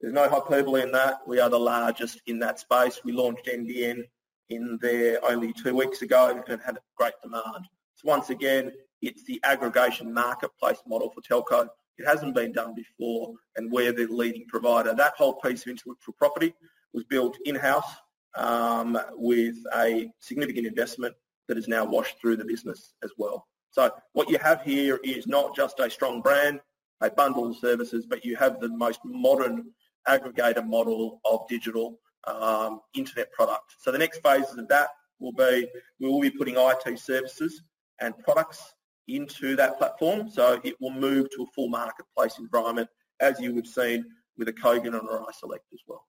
there's 0.00 0.14
no 0.14 0.26
hyperbole 0.26 0.80
in 0.80 0.92
that. 0.92 1.18
We 1.26 1.40
are 1.40 1.50
the 1.50 1.60
largest 1.60 2.22
in 2.26 2.38
that 2.38 2.58
space. 2.58 3.02
We 3.04 3.12
launched 3.12 3.46
NBN 3.46 4.02
in 4.48 4.78
there 4.80 5.22
only 5.26 5.52
two 5.52 5.74
weeks 5.74 6.00
ago 6.00 6.42
and 6.48 6.60
had 6.62 6.78
great 6.96 7.14
demand. 7.22 7.66
So 7.96 8.08
once 8.08 8.30
again, 8.30 8.72
it's 9.02 9.24
the 9.24 9.38
aggregation 9.44 10.12
marketplace 10.12 10.78
model 10.86 11.10
for 11.10 11.20
telco. 11.20 11.68
It 11.98 12.06
hasn't 12.06 12.34
been 12.34 12.52
done 12.52 12.74
before, 12.74 13.34
and 13.56 13.70
we're 13.70 13.92
the 13.92 14.06
leading 14.06 14.46
provider. 14.46 14.94
That 14.94 15.14
whole 15.16 15.34
piece 15.34 15.62
of 15.62 15.68
intellectual 15.68 16.14
property 16.18 16.54
was 16.92 17.04
built 17.04 17.36
in-house 17.44 17.90
um, 18.36 18.98
with 19.12 19.56
a 19.74 20.10
significant 20.18 20.66
investment 20.66 21.14
that 21.48 21.58
is 21.58 21.68
now 21.68 21.84
washed 21.84 22.20
through 22.20 22.36
the 22.36 22.44
business 22.44 22.94
as 23.02 23.10
well. 23.16 23.46
So 23.70 23.90
what 24.12 24.28
you 24.28 24.38
have 24.38 24.62
here 24.62 25.00
is 25.04 25.26
not 25.26 25.54
just 25.54 25.80
a 25.80 25.90
strong 25.90 26.20
brand, 26.20 26.60
a 27.00 27.10
bundle 27.10 27.50
of 27.50 27.56
services, 27.56 28.06
but 28.06 28.24
you 28.24 28.36
have 28.36 28.60
the 28.60 28.68
most 28.68 29.00
modern 29.04 29.66
aggregator 30.08 30.66
model 30.66 31.20
of 31.24 31.40
digital 31.48 31.98
um, 32.26 32.80
internet 32.94 33.32
product. 33.32 33.74
So 33.78 33.90
the 33.90 33.98
next 33.98 34.22
phases 34.22 34.56
of 34.56 34.68
that 34.68 34.88
will 35.18 35.32
be 35.32 35.68
we 36.00 36.08
will 36.08 36.20
be 36.20 36.30
putting 36.30 36.56
IT 36.56 36.98
services 36.98 37.62
and 38.00 38.16
products 38.18 38.74
into 39.08 39.56
that 39.56 39.78
platform. 39.78 40.28
So 40.30 40.60
it 40.64 40.74
will 40.80 40.92
move 40.92 41.28
to 41.30 41.42
a 41.42 41.46
full 41.54 41.68
marketplace 41.68 42.38
environment 42.38 42.88
as 43.20 43.40
you 43.40 43.54
would 43.54 43.66
have 43.66 43.74
seen 43.74 44.04
with 44.36 44.48
a 44.48 44.52
Kogan 44.52 44.94
or 44.94 45.20
iSelect 45.20 45.72
as 45.72 45.80
well. 45.86 46.04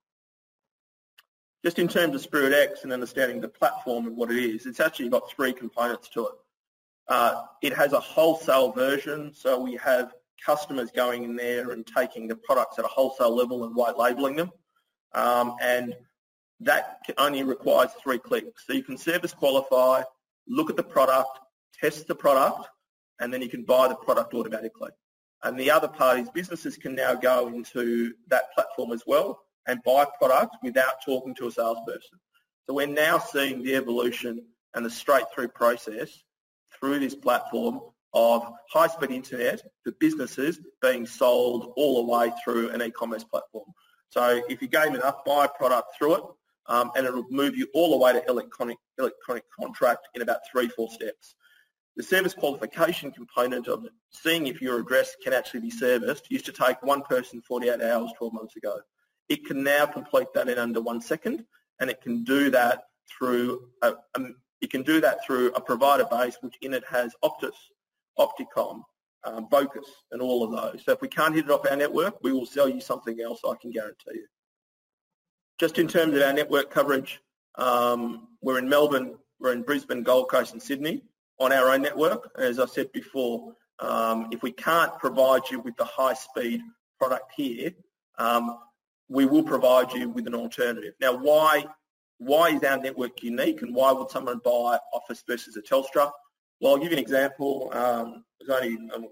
Just 1.64 1.80
in 1.80 1.88
terms 1.88 2.16
of 2.16 2.22
Spirit 2.22 2.54
X 2.54 2.84
and 2.84 2.94
understanding 2.94 3.42
the 3.42 3.48
platform 3.48 4.08
and 4.08 4.16
what 4.16 4.32
it 4.32 4.38
is, 4.38 4.66
it's 4.66 4.80
actually 4.80 5.10
got 5.10 5.30
three 5.32 5.52
components 5.52 6.10
to 6.10 6.28
it. 6.28 6.34
Uh, 7.08 7.44
it 7.62 7.74
has 7.74 7.94
a 7.94 8.00
wholesale 8.00 8.72
version, 8.72 9.32
so 9.34 9.60
we 9.60 9.76
have 9.76 10.14
customers 10.44 10.92
going 10.92 11.24
in 11.24 11.36
there 11.36 11.72
and 11.72 11.86
taking 11.86 12.28
the 12.28 12.36
products 12.36 12.78
at 12.78 12.86
a 12.86 12.88
wholesale 12.88 13.36
level 13.36 13.64
and 13.66 13.76
white 13.76 13.98
labeling 13.98 14.36
them. 14.36 14.52
Um, 15.14 15.56
and 15.62 15.96
that 16.60 17.00
only 17.18 17.44
requires 17.44 17.92
three 18.02 18.18
clicks. 18.18 18.66
So 18.66 18.74
you 18.74 18.84
can 18.84 18.98
service 18.98 19.34
qualify, 19.34 20.04
look 20.48 20.70
at 20.70 20.78
the 20.78 20.84
product, 20.84 21.40
test 21.80 22.08
the 22.08 22.16
product, 22.16 22.68
and 23.20 23.34
then 23.34 23.42
you 23.42 23.50
can 23.50 23.64
buy 23.64 23.88
the 23.88 23.96
product 23.96 24.34
automatically. 24.34 24.92
And 25.44 25.60
the 25.60 25.72
other 25.72 25.88
part 25.88 26.20
is 26.20 26.30
businesses 26.30 26.78
can 26.78 26.96
now 26.96 27.14
go 27.14 27.48
into 27.48 28.14
that 28.28 28.54
platform 28.54 28.92
as 28.92 29.04
well 29.06 29.40
and 29.68 29.84
buy 29.84 30.06
product 30.20 30.58
without 30.64 31.04
talking 31.06 31.36
to 31.36 31.48
a 31.48 31.52
salesperson. 31.52 32.20
So 32.66 32.74
we're 32.74 32.88
now 32.88 33.20
seeing 33.20 33.64
the 33.64 33.76
evolution 33.76 34.44
and 34.74 34.86
the 34.86 34.90
straight-through 34.90 35.50
process 35.50 36.24
through 36.80 37.00
this 37.00 37.16
platform 37.16 37.80
of 38.14 38.50
high-speed 38.72 39.12
internet 39.12 39.62
for 39.84 39.92
businesses 40.00 40.60
being 40.82 41.06
sold 41.06 41.74
all 41.76 42.06
the 42.06 42.12
way 42.12 42.32
through 42.44 42.70
an 42.70 42.82
e-commerce 42.82 43.24
platform. 43.24 43.68
So 44.10 44.42
if 44.50 44.62
you 44.62 44.68
game 44.68 44.96
enough, 44.96 45.26
buy 45.26 45.46
a 45.46 45.50
product 45.50 45.90
through 45.98 46.16
it, 46.16 46.24
um, 46.68 46.92
and 46.96 47.06
it'll 47.06 47.26
move 47.30 47.56
you 47.56 47.68
all 47.74 47.92
the 47.92 47.98
way 47.98 48.14
to 48.14 48.26
electronic, 48.28 48.78
electronic 48.98 49.44
contract 49.52 50.08
in 50.16 50.22
about 50.22 50.40
three, 50.52 50.70
four 50.70 50.90
steps. 50.90 51.36
The 51.96 52.04
service 52.04 52.34
qualification 52.34 53.12
component 53.12 53.70
of 53.70 53.86
seeing 54.10 54.48
if 54.48 54.62
your 54.62 54.80
address 54.80 55.16
can 55.24 55.32
actually 55.32 55.62
be 55.62 55.70
serviced 55.70 56.30
used 56.30 56.46
to 56.46 56.52
take 56.52 56.82
one 56.84 57.02
person 57.04 57.42
48 57.42 57.82
hours 57.82 58.12
12 58.18 58.34
months 58.34 58.58
ago. 58.58 58.78
It 59.30 59.46
can 59.46 59.64
now 59.64 59.86
complete 59.86 60.28
that 60.34 60.50
in 60.50 60.58
under 60.58 60.82
one 60.82 61.00
second, 61.00 61.46
and 61.80 61.90
it 61.90 62.02
can 62.02 62.26
do 62.26 62.50
that 62.52 62.84
through 63.18 63.70
a, 63.82 63.94
a 64.16 64.22
it 64.62 64.72
can 64.72 64.84
do 64.84 65.00
that 65.02 65.20
through 65.26 65.52
a 65.54 65.62
provider 65.62 66.06
base 66.10 66.38
which 66.42 66.56
in 66.62 66.74
it 66.74 66.84
has 66.90 67.14
Optus, 67.24 67.56
Opticomm, 68.20 68.82
um, 69.24 69.48
Vocus, 69.50 69.88
and 70.12 70.22
all 70.22 70.44
of 70.44 70.52
those. 70.52 70.84
So 70.84 70.92
if 70.92 71.02
we 71.02 71.08
can't 71.08 71.36
hit 71.36 71.46
it 71.46 71.52
off 71.52 71.70
our 71.70 71.76
network, 71.78 72.16
we 72.24 72.34
will 72.34 72.46
sell 72.46 72.68
you 72.68 72.82
something 72.82 73.20
else, 73.22 73.42
I 73.48 73.54
can 73.62 73.72
guarantee 73.72 74.16
you. 74.16 74.28
Just 75.60 75.78
in 75.78 75.88
terms 75.88 76.16
of 76.16 76.22
our 76.22 76.34
network 76.34 76.72
coverage, 76.72 77.22
um, 77.56 78.28
we're 78.42 78.60
in 78.60 78.68
Melbourne, 78.68 79.16
we're 79.40 79.54
in 79.54 79.62
Brisbane, 79.62 80.04
Gold 80.04 80.30
Coast 80.30 80.54
and 80.54 80.62
Sydney 80.62 81.04
on 81.40 81.52
our 81.52 81.70
own 81.70 81.82
network. 81.82 82.32
As 82.38 82.60
I 82.60 82.66
said 82.66 82.92
before, 82.92 83.54
um, 83.80 84.30
if 84.32 84.42
we 84.42 84.52
can't 84.52 84.98
provide 85.00 85.44
you 85.52 85.60
with 85.60 85.76
the 85.78 85.86
high-speed 85.86 86.62
product 87.00 87.32
here, 87.36 87.72
um, 88.18 88.58
we 89.10 89.26
will 89.26 89.44
provide 89.44 89.92
you 89.94 90.10
with 90.10 90.28
an 90.28 90.36
alternative. 90.36 90.94
Now, 91.00 91.16
why 91.16 91.66
why 92.18 92.50
is 92.50 92.64
our 92.64 92.78
network 92.78 93.22
unique, 93.24 93.62
and 93.62 93.76
why 93.76 93.92
would 93.92 94.10
someone 94.10 94.40
buy 94.44 94.80
Office 94.94 95.24
versus 95.28 95.58
a 95.58 95.62
Telstra? 95.62 96.10
Well, 96.62 96.74
I'll 96.74 96.78
give 96.78 96.92
you 96.92 96.98
an 96.98 97.04
example. 97.04 97.70
Um, 97.74 98.24
it 98.40 98.48
was 98.48 98.62
only 98.62 98.78
um, 98.94 99.08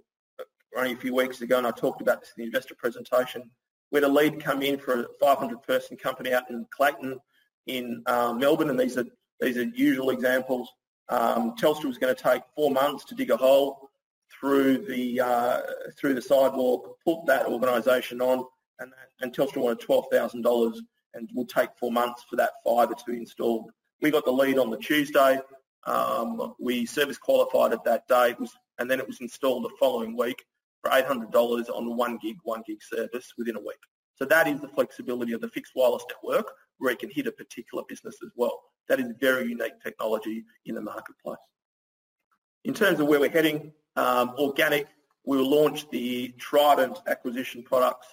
only 0.77 0.93
a 0.93 0.97
few 0.97 1.13
weeks 1.13 1.41
ago, 1.41 1.57
and 1.57 1.67
I 1.67 1.71
talked 1.71 2.01
about 2.01 2.21
this 2.21 2.31
in 2.37 2.41
the 2.41 2.45
investor 2.45 2.75
presentation. 2.75 3.49
We 3.91 3.97
had 3.97 4.09
a 4.09 4.11
lead 4.11 4.41
come 4.41 4.63
in 4.63 4.79
for 4.79 5.01
a 5.01 5.05
500-person 5.21 5.97
company 5.97 6.33
out 6.33 6.49
in 6.49 6.65
Clayton, 6.71 7.19
in 7.67 8.01
uh, 8.07 8.33
Melbourne, 8.33 8.69
and 8.69 8.79
these 8.79 8.97
are 8.97 9.05
these 9.39 9.57
are 9.57 9.63
usual 9.63 10.09
examples. 10.09 10.69
Um, 11.09 11.55
Telstra 11.55 11.85
was 11.85 11.97
going 11.97 12.15
to 12.15 12.21
take 12.21 12.43
four 12.55 12.71
months 12.71 13.05
to 13.05 13.15
dig 13.15 13.29
a 13.29 13.37
hole 13.37 13.89
through 14.39 14.79
the 14.79 15.19
uh, 15.19 15.61
through 15.97 16.13
the 16.15 16.21
sidewalk, 16.21 16.97
put 17.05 17.25
that 17.27 17.45
organisation 17.45 18.21
on, 18.21 18.45
and, 18.79 18.91
that, 18.91 19.09
and 19.21 19.33
Telstra 19.33 19.57
wanted 19.57 19.79
twelve 19.79 20.05
thousand 20.11 20.41
dollars, 20.41 20.81
and 21.13 21.29
will 21.33 21.45
take 21.45 21.69
four 21.79 21.91
months 21.91 22.23
for 22.29 22.35
that 22.37 22.51
fibre 22.63 22.95
to 22.95 23.03
be 23.05 23.17
installed. 23.17 23.69
We 24.01 24.11
got 24.11 24.25
the 24.25 24.31
lead 24.31 24.57
on 24.57 24.69
the 24.69 24.77
Tuesday. 24.77 25.39
Um, 25.85 26.55
we 26.59 26.85
service 26.85 27.17
qualified 27.17 27.73
at 27.73 27.83
that 27.83 28.07
day. 28.07 28.35
Was 28.39 28.55
and 28.79 28.89
then 28.89 28.99
it 28.99 29.07
was 29.07 29.21
installed 29.21 29.65
the 29.65 29.75
following 29.79 30.17
week 30.17 30.43
for 30.81 30.91
$800 30.91 31.69
on 31.69 31.95
one 31.95 32.17
gig, 32.21 32.37
one 32.43 32.63
gig 32.65 32.81
service 32.81 33.33
within 33.37 33.55
a 33.55 33.59
week. 33.59 33.79
So 34.15 34.25
that 34.25 34.47
is 34.47 34.59
the 34.61 34.67
flexibility 34.67 35.33
of 35.33 35.41
the 35.41 35.47
fixed 35.47 35.73
wireless 35.75 36.03
network 36.09 36.51
where 36.77 36.91
it 36.91 36.99
can 36.99 37.09
hit 37.09 37.27
a 37.27 37.31
particular 37.31 37.83
business 37.87 38.17
as 38.23 38.31
well. 38.35 38.61
That 38.89 38.99
is 38.99 39.07
very 39.19 39.47
unique 39.47 39.81
technology 39.81 40.43
in 40.65 40.75
the 40.75 40.81
marketplace. 40.81 41.37
In 42.65 42.73
terms 42.73 42.99
of 42.99 43.07
where 43.07 43.19
we're 43.19 43.29
heading, 43.29 43.71
um, 43.95 44.33
organic, 44.37 44.87
we 45.25 45.37
will 45.37 45.49
launch 45.49 45.89
the 45.89 46.33
Trident 46.37 46.99
acquisition 47.07 47.63
products 47.63 48.07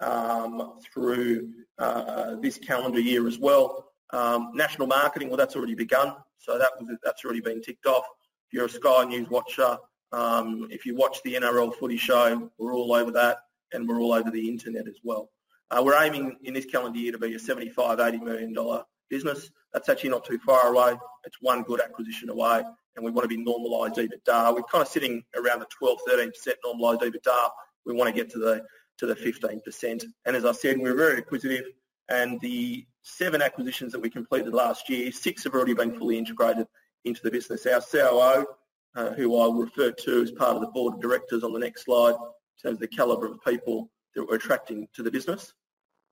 um, 0.00 0.78
through 0.92 1.52
uh, 1.78 2.36
this 2.36 2.58
calendar 2.58 3.00
year 3.00 3.26
as 3.26 3.38
well. 3.38 3.92
Um, 4.12 4.52
national 4.54 4.86
marketing, 4.86 5.28
well, 5.28 5.36
that's 5.36 5.56
already 5.56 5.74
begun, 5.74 6.14
so 6.38 6.58
that 6.58 6.70
was, 6.78 6.96
that's 7.02 7.24
already 7.24 7.40
been 7.40 7.60
ticked 7.62 7.86
off. 7.86 8.04
If 8.48 8.54
you're 8.54 8.66
a 8.66 8.68
Sky 8.68 9.04
News 9.04 9.28
watcher, 9.28 9.78
um, 10.12 10.68
if 10.70 10.86
you 10.86 10.94
watch 10.94 11.18
the 11.24 11.34
NRL 11.34 11.74
footy 11.74 11.96
show, 11.96 12.50
we're 12.58 12.74
all 12.74 12.94
over 12.94 13.10
that, 13.12 13.38
and 13.72 13.88
we're 13.88 14.00
all 14.00 14.12
over 14.12 14.30
the 14.30 14.48
internet 14.48 14.86
as 14.86 14.98
well. 15.02 15.30
Uh, 15.74 15.82
we're 15.82 16.00
aiming 16.00 16.36
in 16.44 16.54
this 16.54 16.66
calendar 16.66 16.96
year 16.96 17.10
to 17.10 17.18
be 17.18 17.34
a 17.34 17.38
75, 17.38 17.98
80 17.98 18.18
million 18.18 18.52
dollar 18.52 18.84
business. 19.10 19.50
That's 19.72 19.88
actually 19.88 20.10
not 20.10 20.24
too 20.24 20.38
far 20.38 20.68
away. 20.68 20.94
It's 21.24 21.38
one 21.40 21.62
good 21.62 21.80
acquisition 21.80 22.28
away, 22.28 22.62
and 22.94 23.04
we 23.04 23.10
want 23.10 23.28
to 23.28 23.36
be 23.36 23.42
normalised 23.42 23.96
EBITDA. 23.96 24.54
We're 24.54 24.62
kind 24.62 24.82
of 24.82 24.88
sitting 24.88 25.24
around 25.34 25.58
the 25.58 25.66
12, 25.76 25.98
13% 26.08 26.30
normalised 26.64 27.00
EBITDA. 27.00 27.48
We 27.86 27.92
want 27.92 28.06
to 28.08 28.14
get 28.14 28.30
to 28.32 28.38
the 28.38 28.64
to 28.98 29.06
the 29.06 29.16
15%. 29.16 30.04
And 30.26 30.36
as 30.36 30.44
I 30.44 30.52
said, 30.52 30.78
we're 30.78 30.94
very 30.94 31.18
acquisitive, 31.18 31.64
and 32.08 32.40
the 32.40 32.86
seven 33.02 33.42
acquisitions 33.42 33.90
that 33.90 34.00
we 34.00 34.08
completed 34.08 34.54
last 34.54 34.88
year, 34.88 35.10
six 35.10 35.42
have 35.42 35.54
already 35.54 35.74
been 35.74 35.98
fully 35.98 36.16
integrated 36.16 36.68
into 37.04 37.20
the 37.24 37.32
business. 37.32 37.66
Our 37.66 37.80
COO, 37.80 38.46
uh, 38.94 39.10
who 39.14 39.36
I'll 39.40 39.54
refer 39.54 39.90
to 39.90 40.22
as 40.22 40.30
part 40.30 40.54
of 40.54 40.60
the 40.60 40.68
board 40.68 40.94
of 40.94 41.00
directors 41.00 41.42
on 41.42 41.52
the 41.52 41.58
next 41.58 41.84
slide, 41.84 42.14
in 42.14 42.70
terms 42.70 42.76
of 42.76 42.78
the 42.78 42.86
calibre 42.86 43.28
of 43.28 43.42
people 43.42 43.90
that 44.14 44.24
we're 44.24 44.36
attracting 44.36 44.86
to 44.94 45.02
the 45.02 45.10
business. 45.10 45.52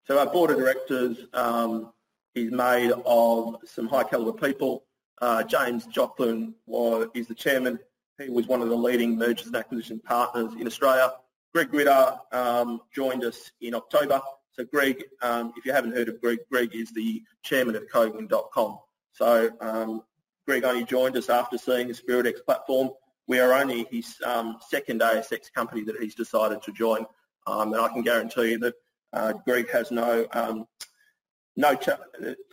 So 0.04 0.18
our 0.18 0.26
board 0.26 0.50
of 0.50 0.58
directors 0.58 1.16
um, 1.32 1.92
is 2.34 2.50
made 2.50 2.92
of 3.06 3.56
some 3.64 3.86
high 3.86 4.02
calibre 4.02 4.32
people. 4.32 4.84
Uh, 5.20 5.44
James 5.44 5.86
Joplin 5.86 6.54
was, 6.66 7.08
is 7.14 7.28
the 7.28 7.34
chairman. 7.34 7.78
He 8.20 8.28
was 8.28 8.46
one 8.48 8.62
of 8.62 8.68
the 8.68 8.76
leading 8.76 9.16
mergers 9.16 9.46
and 9.46 9.56
acquisition 9.56 10.00
partners 10.00 10.54
in 10.58 10.66
Australia. 10.66 11.12
Greg 11.54 11.72
Ritter 11.72 12.16
um, 12.32 12.80
joined 12.92 13.24
us 13.24 13.52
in 13.60 13.74
October. 13.74 14.20
So 14.52 14.64
Greg, 14.64 15.04
um, 15.22 15.52
if 15.56 15.64
you 15.64 15.72
haven't 15.72 15.92
heard 15.92 16.08
of 16.08 16.20
Greg, 16.20 16.38
Greg 16.50 16.74
is 16.74 16.90
the 16.92 17.22
chairman 17.42 17.76
of 17.76 17.88
Kogan.com. 17.88 18.78
So 19.12 19.50
um, 19.60 20.02
Greg 20.46 20.64
only 20.64 20.84
joined 20.84 21.16
us 21.16 21.28
after 21.28 21.58
seeing 21.58 21.88
the 21.88 21.94
SpiritX 21.94 22.44
platform. 22.44 22.90
We 23.28 23.38
are 23.38 23.54
only 23.54 23.86
his 23.90 24.16
um, 24.24 24.58
second 24.68 25.00
ASX 25.00 25.52
company 25.54 25.84
that 25.84 25.96
he's 26.00 26.14
decided 26.14 26.62
to 26.62 26.72
join. 26.72 27.06
Um, 27.46 27.72
and 27.72 27.82
I 27.82 27.88
can 27.88 28.02
guarantee 28.02 28.52
you 28.52 28.58
that 28.58 28.74
uh, 29.12 29.32
Greg 29.44 29.70
has 29.70 29.90
no 29.90 30.26
um, 30.32 30.66
no 31.56 31.74
ch- 31.74 31.88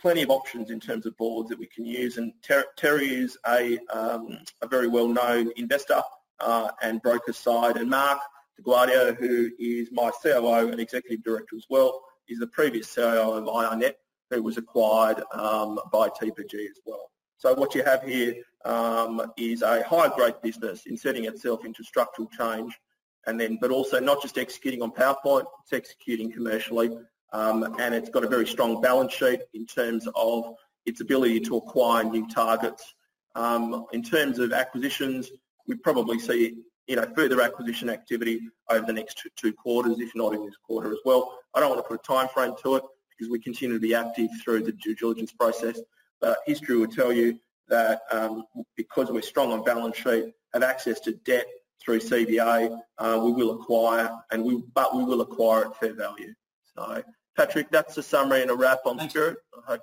plenty 0.00 0.22
of 0.22 0.30
options 0.30 0.70
in 0.70 0.80
terms 0.80 1.06
of 1.06 1.16
boards 1.16 1.48
that 1.48 1.58
we 1.58 1.66
can 1.66 1.86
use. 1.86 2.18
And 2.18 2.32
Ter- 2.42 2.66
Terry 2.76 3.08
is 3.08 3.38
a, 3.46 3.78
um, 3.88 4.38
a 4.62 4.68
very 4.68 4.88
well-known 4.88 5.50
investor 5.56 6.02
uh, 6.40 6.70
and 6.82 7.00
broker 7.00 7.32
side. 7.32 7.76
And 7.76 7.88
Mark 7.88 8.20
Dioguardi, 8.60 9.16
who 9.16 9.50
is 9.58 9.88
my 9.92 10.10
COO 10.22 10.70
and 10.70 10.80
executive 10.80 11.24
director 11.24 11.56
as 11.56 11.66
well, 11.70 12.02
is 12.28 12.38
the 12.38 12.46
previous 12.48 12.94
CIO 12.94 13.32
of 13.32 13.44
IINet, 13.44 13.94
who 14.30 14.42
was 14.42 14.58
acquired 14.58 15.22
um, 15.32 15.78
by 15.92 16.08
TPG 16.08 16.54
as 16.54 16.80
well. 16.84 17.10
So 17.38 17.54
what 17.54 17.74
you 17.74 17.82
have 17.82 18.02
here 18.02 18.34
um, 18.66 19.32
is 19.38 19.62
a 19.62 19.82
high 19.82 20.14
growth 20.14 20.42
business 20.42 20.82
inserting 20.86 21.24
itself 21.24 21.64
into 21.64 21.82
structural 21.82 22.28
change 22.28 22.78
and 23.26 23.40
then, 23.40 23.58
but 23.60 23.70
also 23.70 24.00
not 24.00 24.22
just 24.22 24.38
executing 24.38 24.82
on 24.82 24.90
PowerPoint, 24.92 25.44
it's 25.62 25.72
executing 25.72 26.32
commercially, 26.32 26.90
um, 27.32 27.76
and 27.78 27.94
it's 27.94 28.08
got 28.08 28.24
a 28.24 28.28
very 28.28 28.46
strong 28.46 28.80
balance 28.80 29.12
sheet 29.12 29.40
in 29.54 29.66
terms 29.66 30.08
of 30.14 30.54
its 30.86 31.00
ability 31.00 31.40
to 31.40 31.56
acquire 31.56 32.04
new 32.04 32.26
targets. 32.28 32.94
Um, 33.34 33.86
in 33.92 34.02
terms 34.02 34.38
of 34.38 34.52
acquisitions, 34.52 35.30
we 35.68 35.76
probably 35.76 36.18
see 36.18 36.56
you 36.86 36.96
know 36.96 37.06
further 37.14 37.40
acquisition 37.40 37.88
activity 37.88 38.40
over 38.68 38.84
the 38.84 38.92
next 38.92 39.22
two, 39.36 39.52
quarters, 39.52 40.00
if 40.00 40.10
not 40.14 40.34
in 40.34 40.44
this 40.44 40.56
quarter 40.56 40.90
as 40.90 40.98
well. 41.04 41.38
I 41.54 41.60
don't 41.60 41.70
want 41.70 41.84
to 41.84 41.88
put 41.88 42.00
a 42.00 42.02
time 42.02 42.28
frame 42.28 42.54
to 42.62 42.76
it 42.76 42.82
because 43.10 43.30
we 43.30 43.38
continue 43.38 43.76
to 43.76 43.80
be 43.80 43.94
active 43.94 44.30
through 44.42 44.64
the 44.64 44.72
due 44.72 44.96
diligence 44.96 45.32
process. 45.32 45.78
But 46.20 46.38
history 46.46 46.76
will 46.76 46.88
tell 46.88 47.12
you 47.12 47.38
that 47.68 48.00
um, 48.10 48.44
because 48.76 49.10
we're 49.10 49.22
strong 49.22 49.52
on 49.52 49.62
balance 49.62 49.96
sheet, 49.96 50.32
have 50.52 50.62
access 50.62 50.98
to 51.00 51.12
debt 51.24 51.46
through 51.84 52.00
CBA, 52.00 52.78
uh, 52.98 53.20
we 53.22 53.32
will 53.32 53.52
acquire, 53.52 54.10
and 54.30 54.44
we 54.44 54.62
but 54.74 54.94
we 54.94 55.04
will 55.04 55.20
acquire 55.20 55.66
at 55.66 55.76
fair 55.78 55.94
value. 55.94 56.32
So, 56.76 57.02
Patrick, 57.36 57.70
that's 57.70 57.96
a 57.96 58.02
summary 58.02 58.42
and 58.42 58.50
a 58.50 58.54
wrap 58.54 58.80
on 58.86 58.98
Thanks. 58.98 59.12
Spirit. 59.12 59.38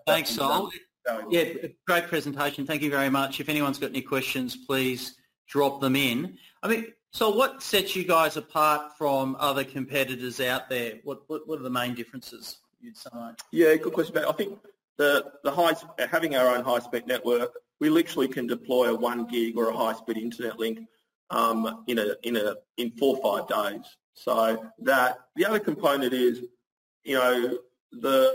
Thanks, 0.06 0.30
Sol. 0.32 0.70
Yeah, 1.30 1.46
great 1.88 2.08
presentation. 2.08 2.66
Thank 2.66 2.82
you 2.82 2.90
very 2.90 3.10
much. 3.10 3.40
If 3.40 3.50
anyone's 3.50 3.80
got 3.80 3.92
any 3.92 4.02
questions, 4.02 4.58
please 4.58 5.16
drop 5.48 5.80
them 5.80 5.96
in. 5.96 6.38
I 6.62 6.68
mean, 6.68 6.88
so 7.12 7.30
what 7.30 7.64
sets 7.64 7.96
you 7.96 8.04
guys 8.04 8.38
apart 8.38 8.98
from 8.98 9.38
other 9.40 9.64
competitors 9.64 10.40
out 10.40 10.70
there? 10.70 10.96
What 11.04 11.22
what, 11.28 11.48
what 11.48 11.60
are 11.60 11.64
the 11.64 11.70
main 11.70 11.96
differences 11.96 12.58
you'd 12.82 12.98
say? 12.98 13.10
Yeah, 13.52 13.76
good 13.76 13.94
question. 13.94 14.18
I 14.18 14.32
think 14.34 14.60
the 14.98 15.32
the 15.44 15.52
high 15.52 15.74
having 16.12 16.36
our 16.36 16.56
own 16.56 16.64
high 16.64 16.80
speed 16.80 17.08
network, 17.08 17.54
we 17.80 17.90
literally 17.90 18.28
can 18.28 18.46
deploy 18.46 18.90
a 18.90 18.96
one 18.96 19.26
gig 19.26 19.58
or 19.58 19.70
a 19.70 19.76
high 19.76 19.94
speed 19.94 20.18
internet 20.18 20.60
link 20.60 20.80
um, 21.30 21.84
in 21.88 22.00
a 22.00 22.16
in 22.24 22.38
a 22.38 22.56
in 22.78 22.92
four 22.92 23.18
or 23.18 23.40
five 23.40 23.48
days. 23.48 23.86
So 24.14 24.66
that 24.80 25.20
the 25.36 25.46
other 25.46 25.60
component 25.60 26.14
is, 26.14 26.42
you 27.04 27.16
know, 27.16 27.58
the 27.92 28.34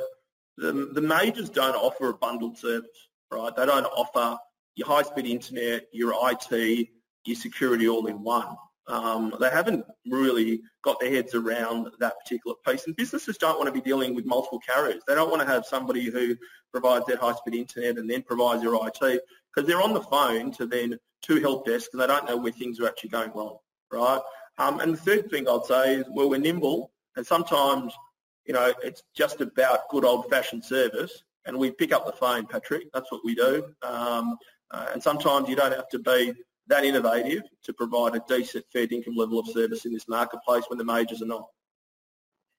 the, 0.59 0.90
the 0.92 1.00
majors 1.00 1.48
don't 1.48 1.74
offer 1.74 2.11
a 2.11 2.14
bundled 2.14 2.59
service, 2.59 3.09
right? 3.31 3.55
They 3.57 3.66
don't 3.66 3.87
offer 3.87 4.38
your 4.76 4.87
high 4.87 5.02
speed 5.02 5.26
internet, 5.26 5.87
your 5.92 6.14
IT, 6.31 6.88
your 7.24 7.37
security 7.37 7.88
all 7.88 8.07
in 8.07 8.22
one. 8.22 8.57
Um, 8.88 9.35
they 9.38 9.51
haven't 9.51 9.85
really 10.07 10.61
got 10.83 10.99
their 10.99 11.11
heads 11.11 11.35
around 11.35 11.88
that 12.01 12.14
particular 12.23 12.57
piece. 12.66 12.87
And 12.87 12.97
businesses 12.97 13.38
don't 13.38 13.59
want 13.59 13.73
to 13.73 13.81
be 13.81 13.81
dealing 13.81 14.14
with 14.14 14.27
multiple 14.27 14.59
carriers. 14.59 15.03
They 15.07 15.14
don't 15.14 15.31
want 15.31 15.40
to 15.42 15.49
have 15.49 15.64
somebody 15.64 16.11
who 16.11 16.37
provides 16.73 17.07
their 17.07 17.16
high-speed 17.16 17.55
internet 17.55 17.99
and 17.99 18.11
then 18.11 18.23
provides 18.23 18.62
their 18.62 18.75
IT 18.75 19.23
because 19.55 19.68
they're 19.68 19.83
on 19.83 19.95
the 19.95 20.03
phone 20.03 20.51
to 20.53 20.66
then 20.66 20.99
two 21.23 21.40
help 21.40 21.66
desks 21.66 21.90
and 21.92 22.03
they 22.03 22.07
don't 22.07 22.29
know 22.29 22.37
where 22.37 22.53
things 22.53 22.81
are 22.81 22.88
actually 22.88 23.11
going 23.11 23.31
wrong, 23.35 23.59
right? 23.92 24.21
Um, 24.59 24.81
and 24.81 24.95
the 24.95 24.99
third 24.99 25.31
thing 25.31 25.49
I'd 25.49 25.64
say 25.64 25.97
is, 25.97 26.07
well, 26.11 26.29
we're 26.29 26.40
nimble 26.40 26.90
and 27.16 27.27
sometimes, 27.27 27.92
you 28.47 28.55
know, 28.55 28.73
it's 28.83 29.03
just 29.14 29.40
about 29.40 29.88
good 29.90 30.05
old-fashioned 30.05 30.64
service 30.64 31.23
and 31.47 31.57
we 31.57 31.71
pick 31.71 31.92
up 31.92 32.07
the 32.07 32.12
phone, 32.12 32.47
Patrick. 32.47 32.88
That's 32.92 33.11
what 33.12 33.23
we 33.25 33.35
do. 33.35 33.64
Um, 33.83 34.37
uh, 34.71 34.87
and 34.92 35.03
sometimes 35.03 35.49
you 35.49 35.57
don't 35.57 35.73
have 35.73 35.88
to 35.90 35.99
be 35.99 36.35
that 36.68 36.85
innovative 36.85 37.42
to 37.64 37.72
provide 37.72 38.14
a 38.14 38.22
decent 38.29 38.64
fair 38.72 38.87
income 38.90 39.16
level 39.16 39.38
of 39.38 39.48
service 39.48 39.85
in 39.85 39.92
this 39.92 40.09
marketplace 40.09 40.64
when 40.68 40.79
the 40.79 40.85
majors 40.85 41.22
are 41.22 41.27
not. 41.27 41.48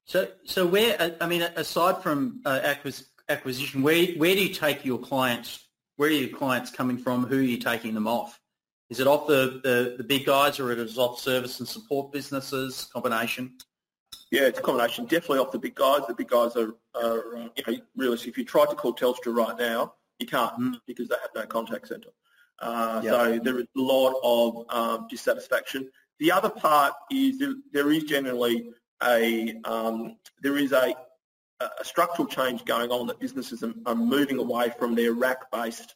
So, 0.05 0.27
so 0.43 0.65
where, 0.65 1.15
I 1.21 1.27
mean, 1.27 1.43
aside 1.55 2.03
from 2.03 2.41
uh, 2.45 2.59
acquis- 2.63 3.05
acquisition, 3.29 3.81
where, 3.81 4.07
where 4.17 4.35
do 4.35 4.43
you 4.43 4.53
take 4.53 4.83
your 4.83 4.99
clients? 4.99 5.67
Where 5.95 6.09
are 6.09 6.13
your 6.13 6.37
clients 6.37 6.71
coming 6.71 6.97
from? 6.97 7.25
Who 7.25 7.39
are 7.39 7.41
you 7.41 7.57
taking 7.57 7.93
them 7.93 8.07
off? 8.07 8.39
Is 8.89 8.99
it 8.99 9.07
off 9.07 9.27
the, 9.27 9.61
the, 9.63 9.95
the 9.97 10.03
big 10.03 10.25
guys 10.25 10.59
or 10.59 10.71
is 10.71 10.97
it 10.97 10.99
off 10.99 11.19
service 11.19 11.59
and 11.59 11.67
support 11.67 12.11
businesses, 12.11 12.89
combination? 12.91 13.53
Yeah, 14.29 14.41
it's 14.41 14.59
a 14.59 14.61
combination. 14.61 15.05
Definitely 15.05 15.39
off 15.39 15.51
the 15.51 15.59
big 15.59 15.75
guys. 15.75 16.01
The 16.07 16.13
big 16.13 16.27
guys 16.27 16.55
are, 16.55 16.75
are 16.95 17.37
uh, 17.37 17.49
you 17.55 17.63
know, 17.67 17.77
really, 17.95 18.15
if 18.15 18.37
you 18.37 18.43
try 18.43 18.65
to 18.65 18.75
call 18.75 18.93
Telstra 18.93 19.33
right 19.33 19.57
now, 19.57 19.93
you 20.19 20.27
can't 20.27 20.59
mm. 20.59 20.75
because 20.85 21.07
they 21.07 21.15
have 21.21 21.31
no 21.35 21.45
contact 21.45 21.87
centre. 21.87 22.09
Uh, 22.59 23.01
yep. 23.03 23.13
So 23.13 23.39
there 23.39 23.59
is 23.59 23.67
a 23.75 23.81
lot 23.81 24.15
of 24.23 24.65
um, 24.69 25.07
dissatisfaction. 25.09 25.89
The 26.19 26.31
other 26.31 26.49
part 26.49 26.93
is 27.11 27.39
there, 27.39 27.53
there 27.71 27.91
is 27.91 28.03
generally 28.03 28.69
a 29.03 29.55
um, 29.65 30.17
there 30.41 30.57
is 30.57 30.71
a, 30.71 30.95
a, 31.59 31.69
structural 31.83 32.27
change 32.27 32.63
going 32.65 32.91
on 32.91 33.07
that 33.07 33.19
businesses 33.19 33.63
are, 33.63 33.73
are 33.85 33.95
moving 33.95 34.39
away 34.39 34.71
from 34.77 34.95
their 34.95 35.13
rack-based 35.13 35.95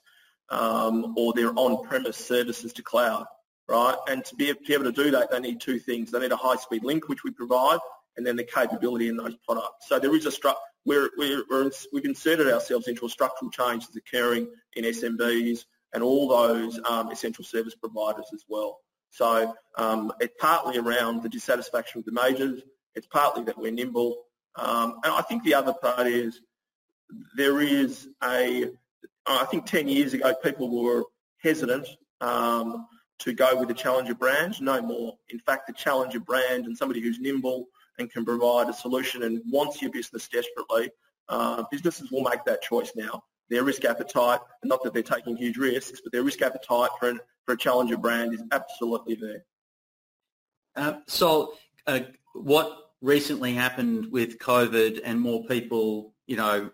um, 0.50 1.14
or 1.18 1.34
their 1.34 1.52
on-premise 1.56 2.18
services 2.18 2.74
to 2.74 2.84
cloud, 2.84 3.26
right? 3.68 3.96
And 4.10 4.24
to 4.26 4.36
be, 4.36 4.48
to 4.48 4.56
be 4.56 4.74
able 4.74 4.86
to 4.86 4.92
do 4.92 5.12
that, 5.12 5.32
they 5.32 5.40
need 5.40 5.62
two 5.62 5.80
things. 5.80 6.12
They 6.12 6.20
need 6.20 6.32
a 6.32 6.38
high-speed 6.38 6.84
link, 6.84 7.08
which 7.08 7.24
we 7.24 7.32
provide, 7.32 7.80
and 8.16 8.26
then 8.26 8.36
the 8.36 8.44
capability 8.44 9.10
in 9.10 9.18
those 9.18 9.36
products. 9.46 9.88
So 9.88 10.00
there 10.00 10.16
is 10.16 10.26
a 10.26 10.32
stru- 10.32 10.56
we're, 10.86 11.10
we're, 11.18 11.44
we're, 11.50 11.72
we've 11.92 12.06
inserted 12.06 12.48
ourselves 12.48 12.88
into 12.88 13.06
a 13.06 13.10
structural 13.10 13.52
change 13.52 13.86
that's 13.86 13.98
occurring 13.98 14.48
in 14.76 14.86
SMBs, 14.86 15.66
and 15.94 16.04
all 16.04 16.28
those 16.28 16.80
um, 16.90 17.12
essential 17.12 17.44
service 17.44 17.76
providers 17.76 18.26
as 18.34 18.44
well. 18.48 18.80
So 19.10 19.56
um, 19.78 20.12
it's 20.20 20.36
partly 20.40 20.78
around 20.78 21.24
the 21.24 21.30
dissatisfaction 21.30 22.00
with 22.00 22.06
the 22.06 22.12
majors. 22.12 22.62
It's 22.96 23.08
partly 23.08 23.44
that 23.46 23.58
we're 23.58 23.72
nimble. 23.72 24.24
Um, 24.56 25.00
and 25.04 25.14
I 25.14 25.22
think 25.22 25.44
the 25.44 25.54
other 25.54 25.74
part 25.74 26.08
is 26.08 26.42
there 27.36 27.62
is 27.62 28.10
a, 28.24 28.66
I 29.26 29.46
think 29.46 29.66
10 29.66 29.88
years 29.88 30.14
ago 30.14 30.34
people 30.44 30.70
were 30.84 31.04
hesitant 31.42 31.88
um, 32.22 32.88
to 33.20 33.34
go 33.34 33.58
with 33.58 33.68
the 33.68 33.74
challenger 33.74 34.16
brand? 34.16 34.62
No 34.62 34.82
more. 34.82 35.18
In 35.30 35.40
fact, 35.40 35.68
the 35.68 35.74
challenger 35.74 36.20
brand 36.20 36.66
and 36.66 36.78
somebody 36.78 37.02
who's 37.02 37.20
nimble 37.20 37.68
and 38.00 38.12
can 38.12 38.26
provide 38.26 38.70
a 38.70 38.74
solution 38.74 39.24
and 39.24 39.42
wants 39.50 39.82
your 39.82 39.92
business 39.92 40.28
desperately, 40.28 40.92
uh, 41.30 41.64
businesses 41.72 42.12
will 42.12 42.22
make 42.22 42.44
that 42.46 42.62
choice 42.62 42.92
now. 42.96 43.24
Their 43.50 43.64
risk 43.64 43.86
appetite, 43.86 44.40
not 44.64 44.84
that 44.84 44.94
they're 44.94 45.04
taking 45.04 45.38
huge 45.38 45.58
risks, 45.58 46.02
but 46.02 46.12
their 46.12 46.24
risk 46.24 46.42
appetite 46.42 46.90
for, 47.00 47.10
an, 47.10 47.20
for 47.46 47.54
a 47.54 47.58
challenger 47.58 47.98
brand 47.98 48.34
is 48.34 48.44
absolutely 48.52 49.16
there. 49.16 49.46
Uh, 50.76 51.00
so 51.08 51.54
uh, 51.88 52.00
what 52.34 52.92
recently 53.02 53.54
happened 53.54 54.12
with 54.12 54.38
COVID 54.40 55.02
and 55.04 55.20
more 55.20 55.44
people, 55.46 56.14
you 56.28 56.36
know, 56.36 56.70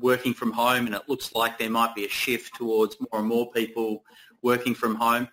working 0.00 0.34
from 0.34 0.50
home 0.50 0.86
and 0.86 0.94
it 0.94 1.02
looks 1.08 1.34
like 1.34 1.58
there 1.58 1.70
might 1.70 1.94
be 1.94 2.04
a 2.04 2.08
shift 2.08 2.54
towards 2.56 2.96
more 3.00 3.20
and 3.20 3.28
more 3.28 3.50
people 3.52 4.04
working 4.42 4.74
from 4.74 4.94
home. 4.94 5.28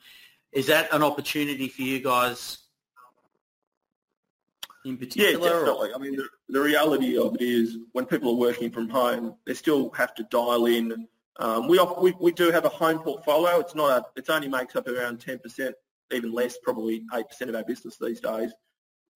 Is 0.51 0.67
that 0.67 0.93
an 0.93 1.01
opportunity 1.01 1.67
for 1.67 1.81
you 1.81 1.99
guys 1.99 2.59
in 4.85 4.97
particular? 4.97 5.29
Yeah, 5.29 5.53
definitely. 5.53 5.91
Or? 5.91 5.95
I 5.95 5.97
mean, 5.99 6.15
the, 6.15 6.27
the, 6.49 6.61
reality 6.61 7.17
of 7.17 7.35
it 7.35 7.41
is 7.41 7.77
when 7.91 8.05
people 8.05 8.31
are 8.31 8.37
working 8.37 8.71
from 8.71 8.89
home, 8.89 9.35
they 9.45 9.53
still 9.53 9.91
have 9.91 10.13
to 10.15 10.23
dial 10.23 10.65
in. 10.65 11.07
Um, 11.39 11.67
we, 11.67 11.79
we, 11.99 12.13
we 12.19 12.31
do 12.31 12.51
have 12.51 12.65
a 12.65 12.69
home 12.69 12.99
portfolio. 12.99 13.59
It's 13.59 13.75
not 13.75 13.89
a, 13.89 14.19
it 14.19 14.29
only 14.29 14.47
makes 14.47 14.75
up 14.75 14.87
around 14.87 15.19
10%, 15.19 15.73
even 16.11 16.31
less, 16.31 16.57
probably 16.63 17.03
8% 17.13 17.23
of 17.49 17.55
our 17.55 17.63
business 17.63 17.97
these 17.99 18.19
days. 18.19 18.51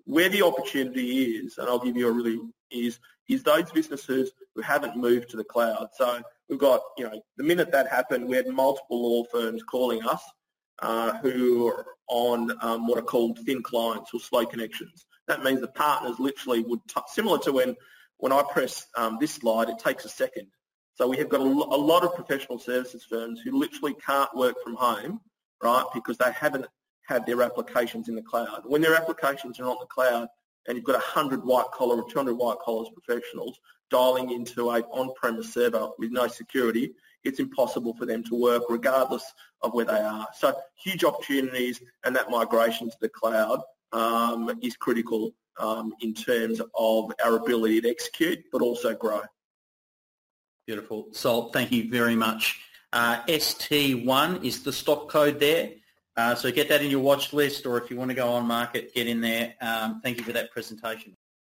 Where 0.05 0.29
the 0.29 0.43
opportunity 0.43 1.23
is, 1.23 1.57
and 1.57 1.67
I'll 1.67 1.79
give 1.79 1.97
you 1.97 2.07
a 2.07 2.11
really, 2.11 2.39
is, 2.71 2.99
is 3.27 3.43
those 3.43 3.71
businesses 3.71 4.31
who 4.53 4.61
haven't 4.61 4.95
moved 4.95 5.29
to 5.31 5.37
the 5.37 5.43
cloud. 5.43 5.89
So 5.95 6.21
we've 6.47 6.59
got, 6.59 6.81
you 6.97 7.05
know, 7.05 7.21
the 7.37 7.43
minute 7.43 7.71
that 7.71 7.87
happened, 7.87 8.27
we 8.27 8.35
had 8.35 8.47
multiple 8.47 9.01
law 9.01 9.23
firms 9.31 9.63
calling 9.63 10.03
us 10.07 10.21
uh, 10.79 11.17
who 11.19 11.67
are 11.67 11.85
on 12.07 12.55
um, 12.61 12.87
what 12.87 12.97
are 12.97 13.03
called 13.03 13.39
thin 13.45 13.63
clients 13.63 14.13
or 14.13 14.19
slow 14.19 14.45
connections. 14.45 15.05
That 15.27 15.43
means 15.43 15.61
the 15.61 15.67
partners 15.67 16.19
literally 16.19 16.61
would, 16.61 16.79
t- 16.87 17.01
similar 17.07 17.39
to 17.39 17.51
when, 17.51 17.75
when 18.17 18.31
I 18.31 18.43
press 18.51 18.87
um, 18.95 19.17
this 19.19 19.33
slide, 19.33 19.69
it 19.69 19.79
takes 19.79 20.05
a 20.05 20.09
second. 20.09 20.47
So 20.95 21.07
we 21.07 21.17
have 21.17 21.29
got 21.29 21.41
a, 21.41 21.43
lo- 21.43 21.67
a 21.71 21.77
lot 21.77 22.03
of 22.03 22.15
professional 22.15 22.59
services 22.59 23.03
firms 23.03 23.41
who 23.41 23.57
literally 23.57 23.95
can't 24.05 24.33
work 24.35 24.55
from 24.63 24.75
home, 24.75 25.19
right, 25.61 25.85
because 25.93 26.17
they 26.17 26.31
haven't 26.31 26.65
had 27.07 27.25
their 27.25 27.41
applications 27.41 28.07
in 28.07 28.15
the 28.15 28.21
cloud. 28.21 28.61
When 28.65 28.81
their 28.81 28.95
applications 28.95 29.59
are 29.59 29.65
on 29.65 29.77
the 29.79 29.87
cloud 29.87 30.27
and 30.67 30.75
you've 30.75 30.85
got 30.85 30.93
100 30.93 31.43
white-collar 31.43 32.01
or 32.01 32.09
200 32.09 32.33
white-collar 32.33 32.89
professionals 32.91 33.59
dialing 33.91 34.31
into 34.31 34.71
a 34.71 34.81
on-premise 34.81 35.53
server 35.53 35.89
with 35.99 36.11
no 36.11 36.27
security, 36.27 36.93
it's 37.23 37.39
impossible 37.39 37.93
for 37.95 38.05
them 38.05 38.23
to 38.23 38.35
work 38.35 38.63
regardless 38.69 39.23
of 39.61 39.73
where 39.73 39.85
they 39.85 39.99
are. 39.99 40.27
So 40.35 40.55
huge 40.81 41.03
opportunities 41.03 41.81
and 42.03 42.15
that 42.15 42.29
migration 42.29 42.89
to 42.89 42.97
the 43.01 43.09
cloud 43.09 43.61
um, 43.95 44.51
is 44.61 44.75
critical 44.75 45.33
um, 45.59 45.93
in 46.01 46.13
terms 46.13 46.61
of 46.77 47.11
our 47.23 47.37
ability 47.37 47.81
to 47.81 47.89
execute 47.89 48.39
but 48.51 48.61
also 48.61 48.93
grow. 48.93 49.21
Beautiful. 50.67 51.07
Sol, 51.11 51.51
thank 51.51 51.71
you 51.71 51.89
very 51.89 52.15
much. 52.15 52.59
Uh, 52.91 53.21
ST1 53.27 54.43
is 54.43 54.63
the 54.63 54.73
stock 54.73 55.09
code 55.09 55.39
there. 55.39 55.71
Uh, 56.17 56.33
so 56.33 56.51
get 56.51 56.69
that 56.69 56.81
in 56.81 56.89
your 56.89 57.01
watch 57.01 57.33
list, 57.33 57.65
or 57.65 57.77
if 57.77 57.91
you 57.91 57.97
want 57.97 58.09
to 58.09 58.15
go 58.15 58.29
on 58.29 58.45
market, 58.45 58.93
get 58.93 59.07
in 59.07 59.19
there. 59.21 59.53
Um, 59.61 60.01
thank 60.01 60.17
you 60.17 60.23
for 60.23 60.31
that 60.31 60.49
presentation. 60.51 61.15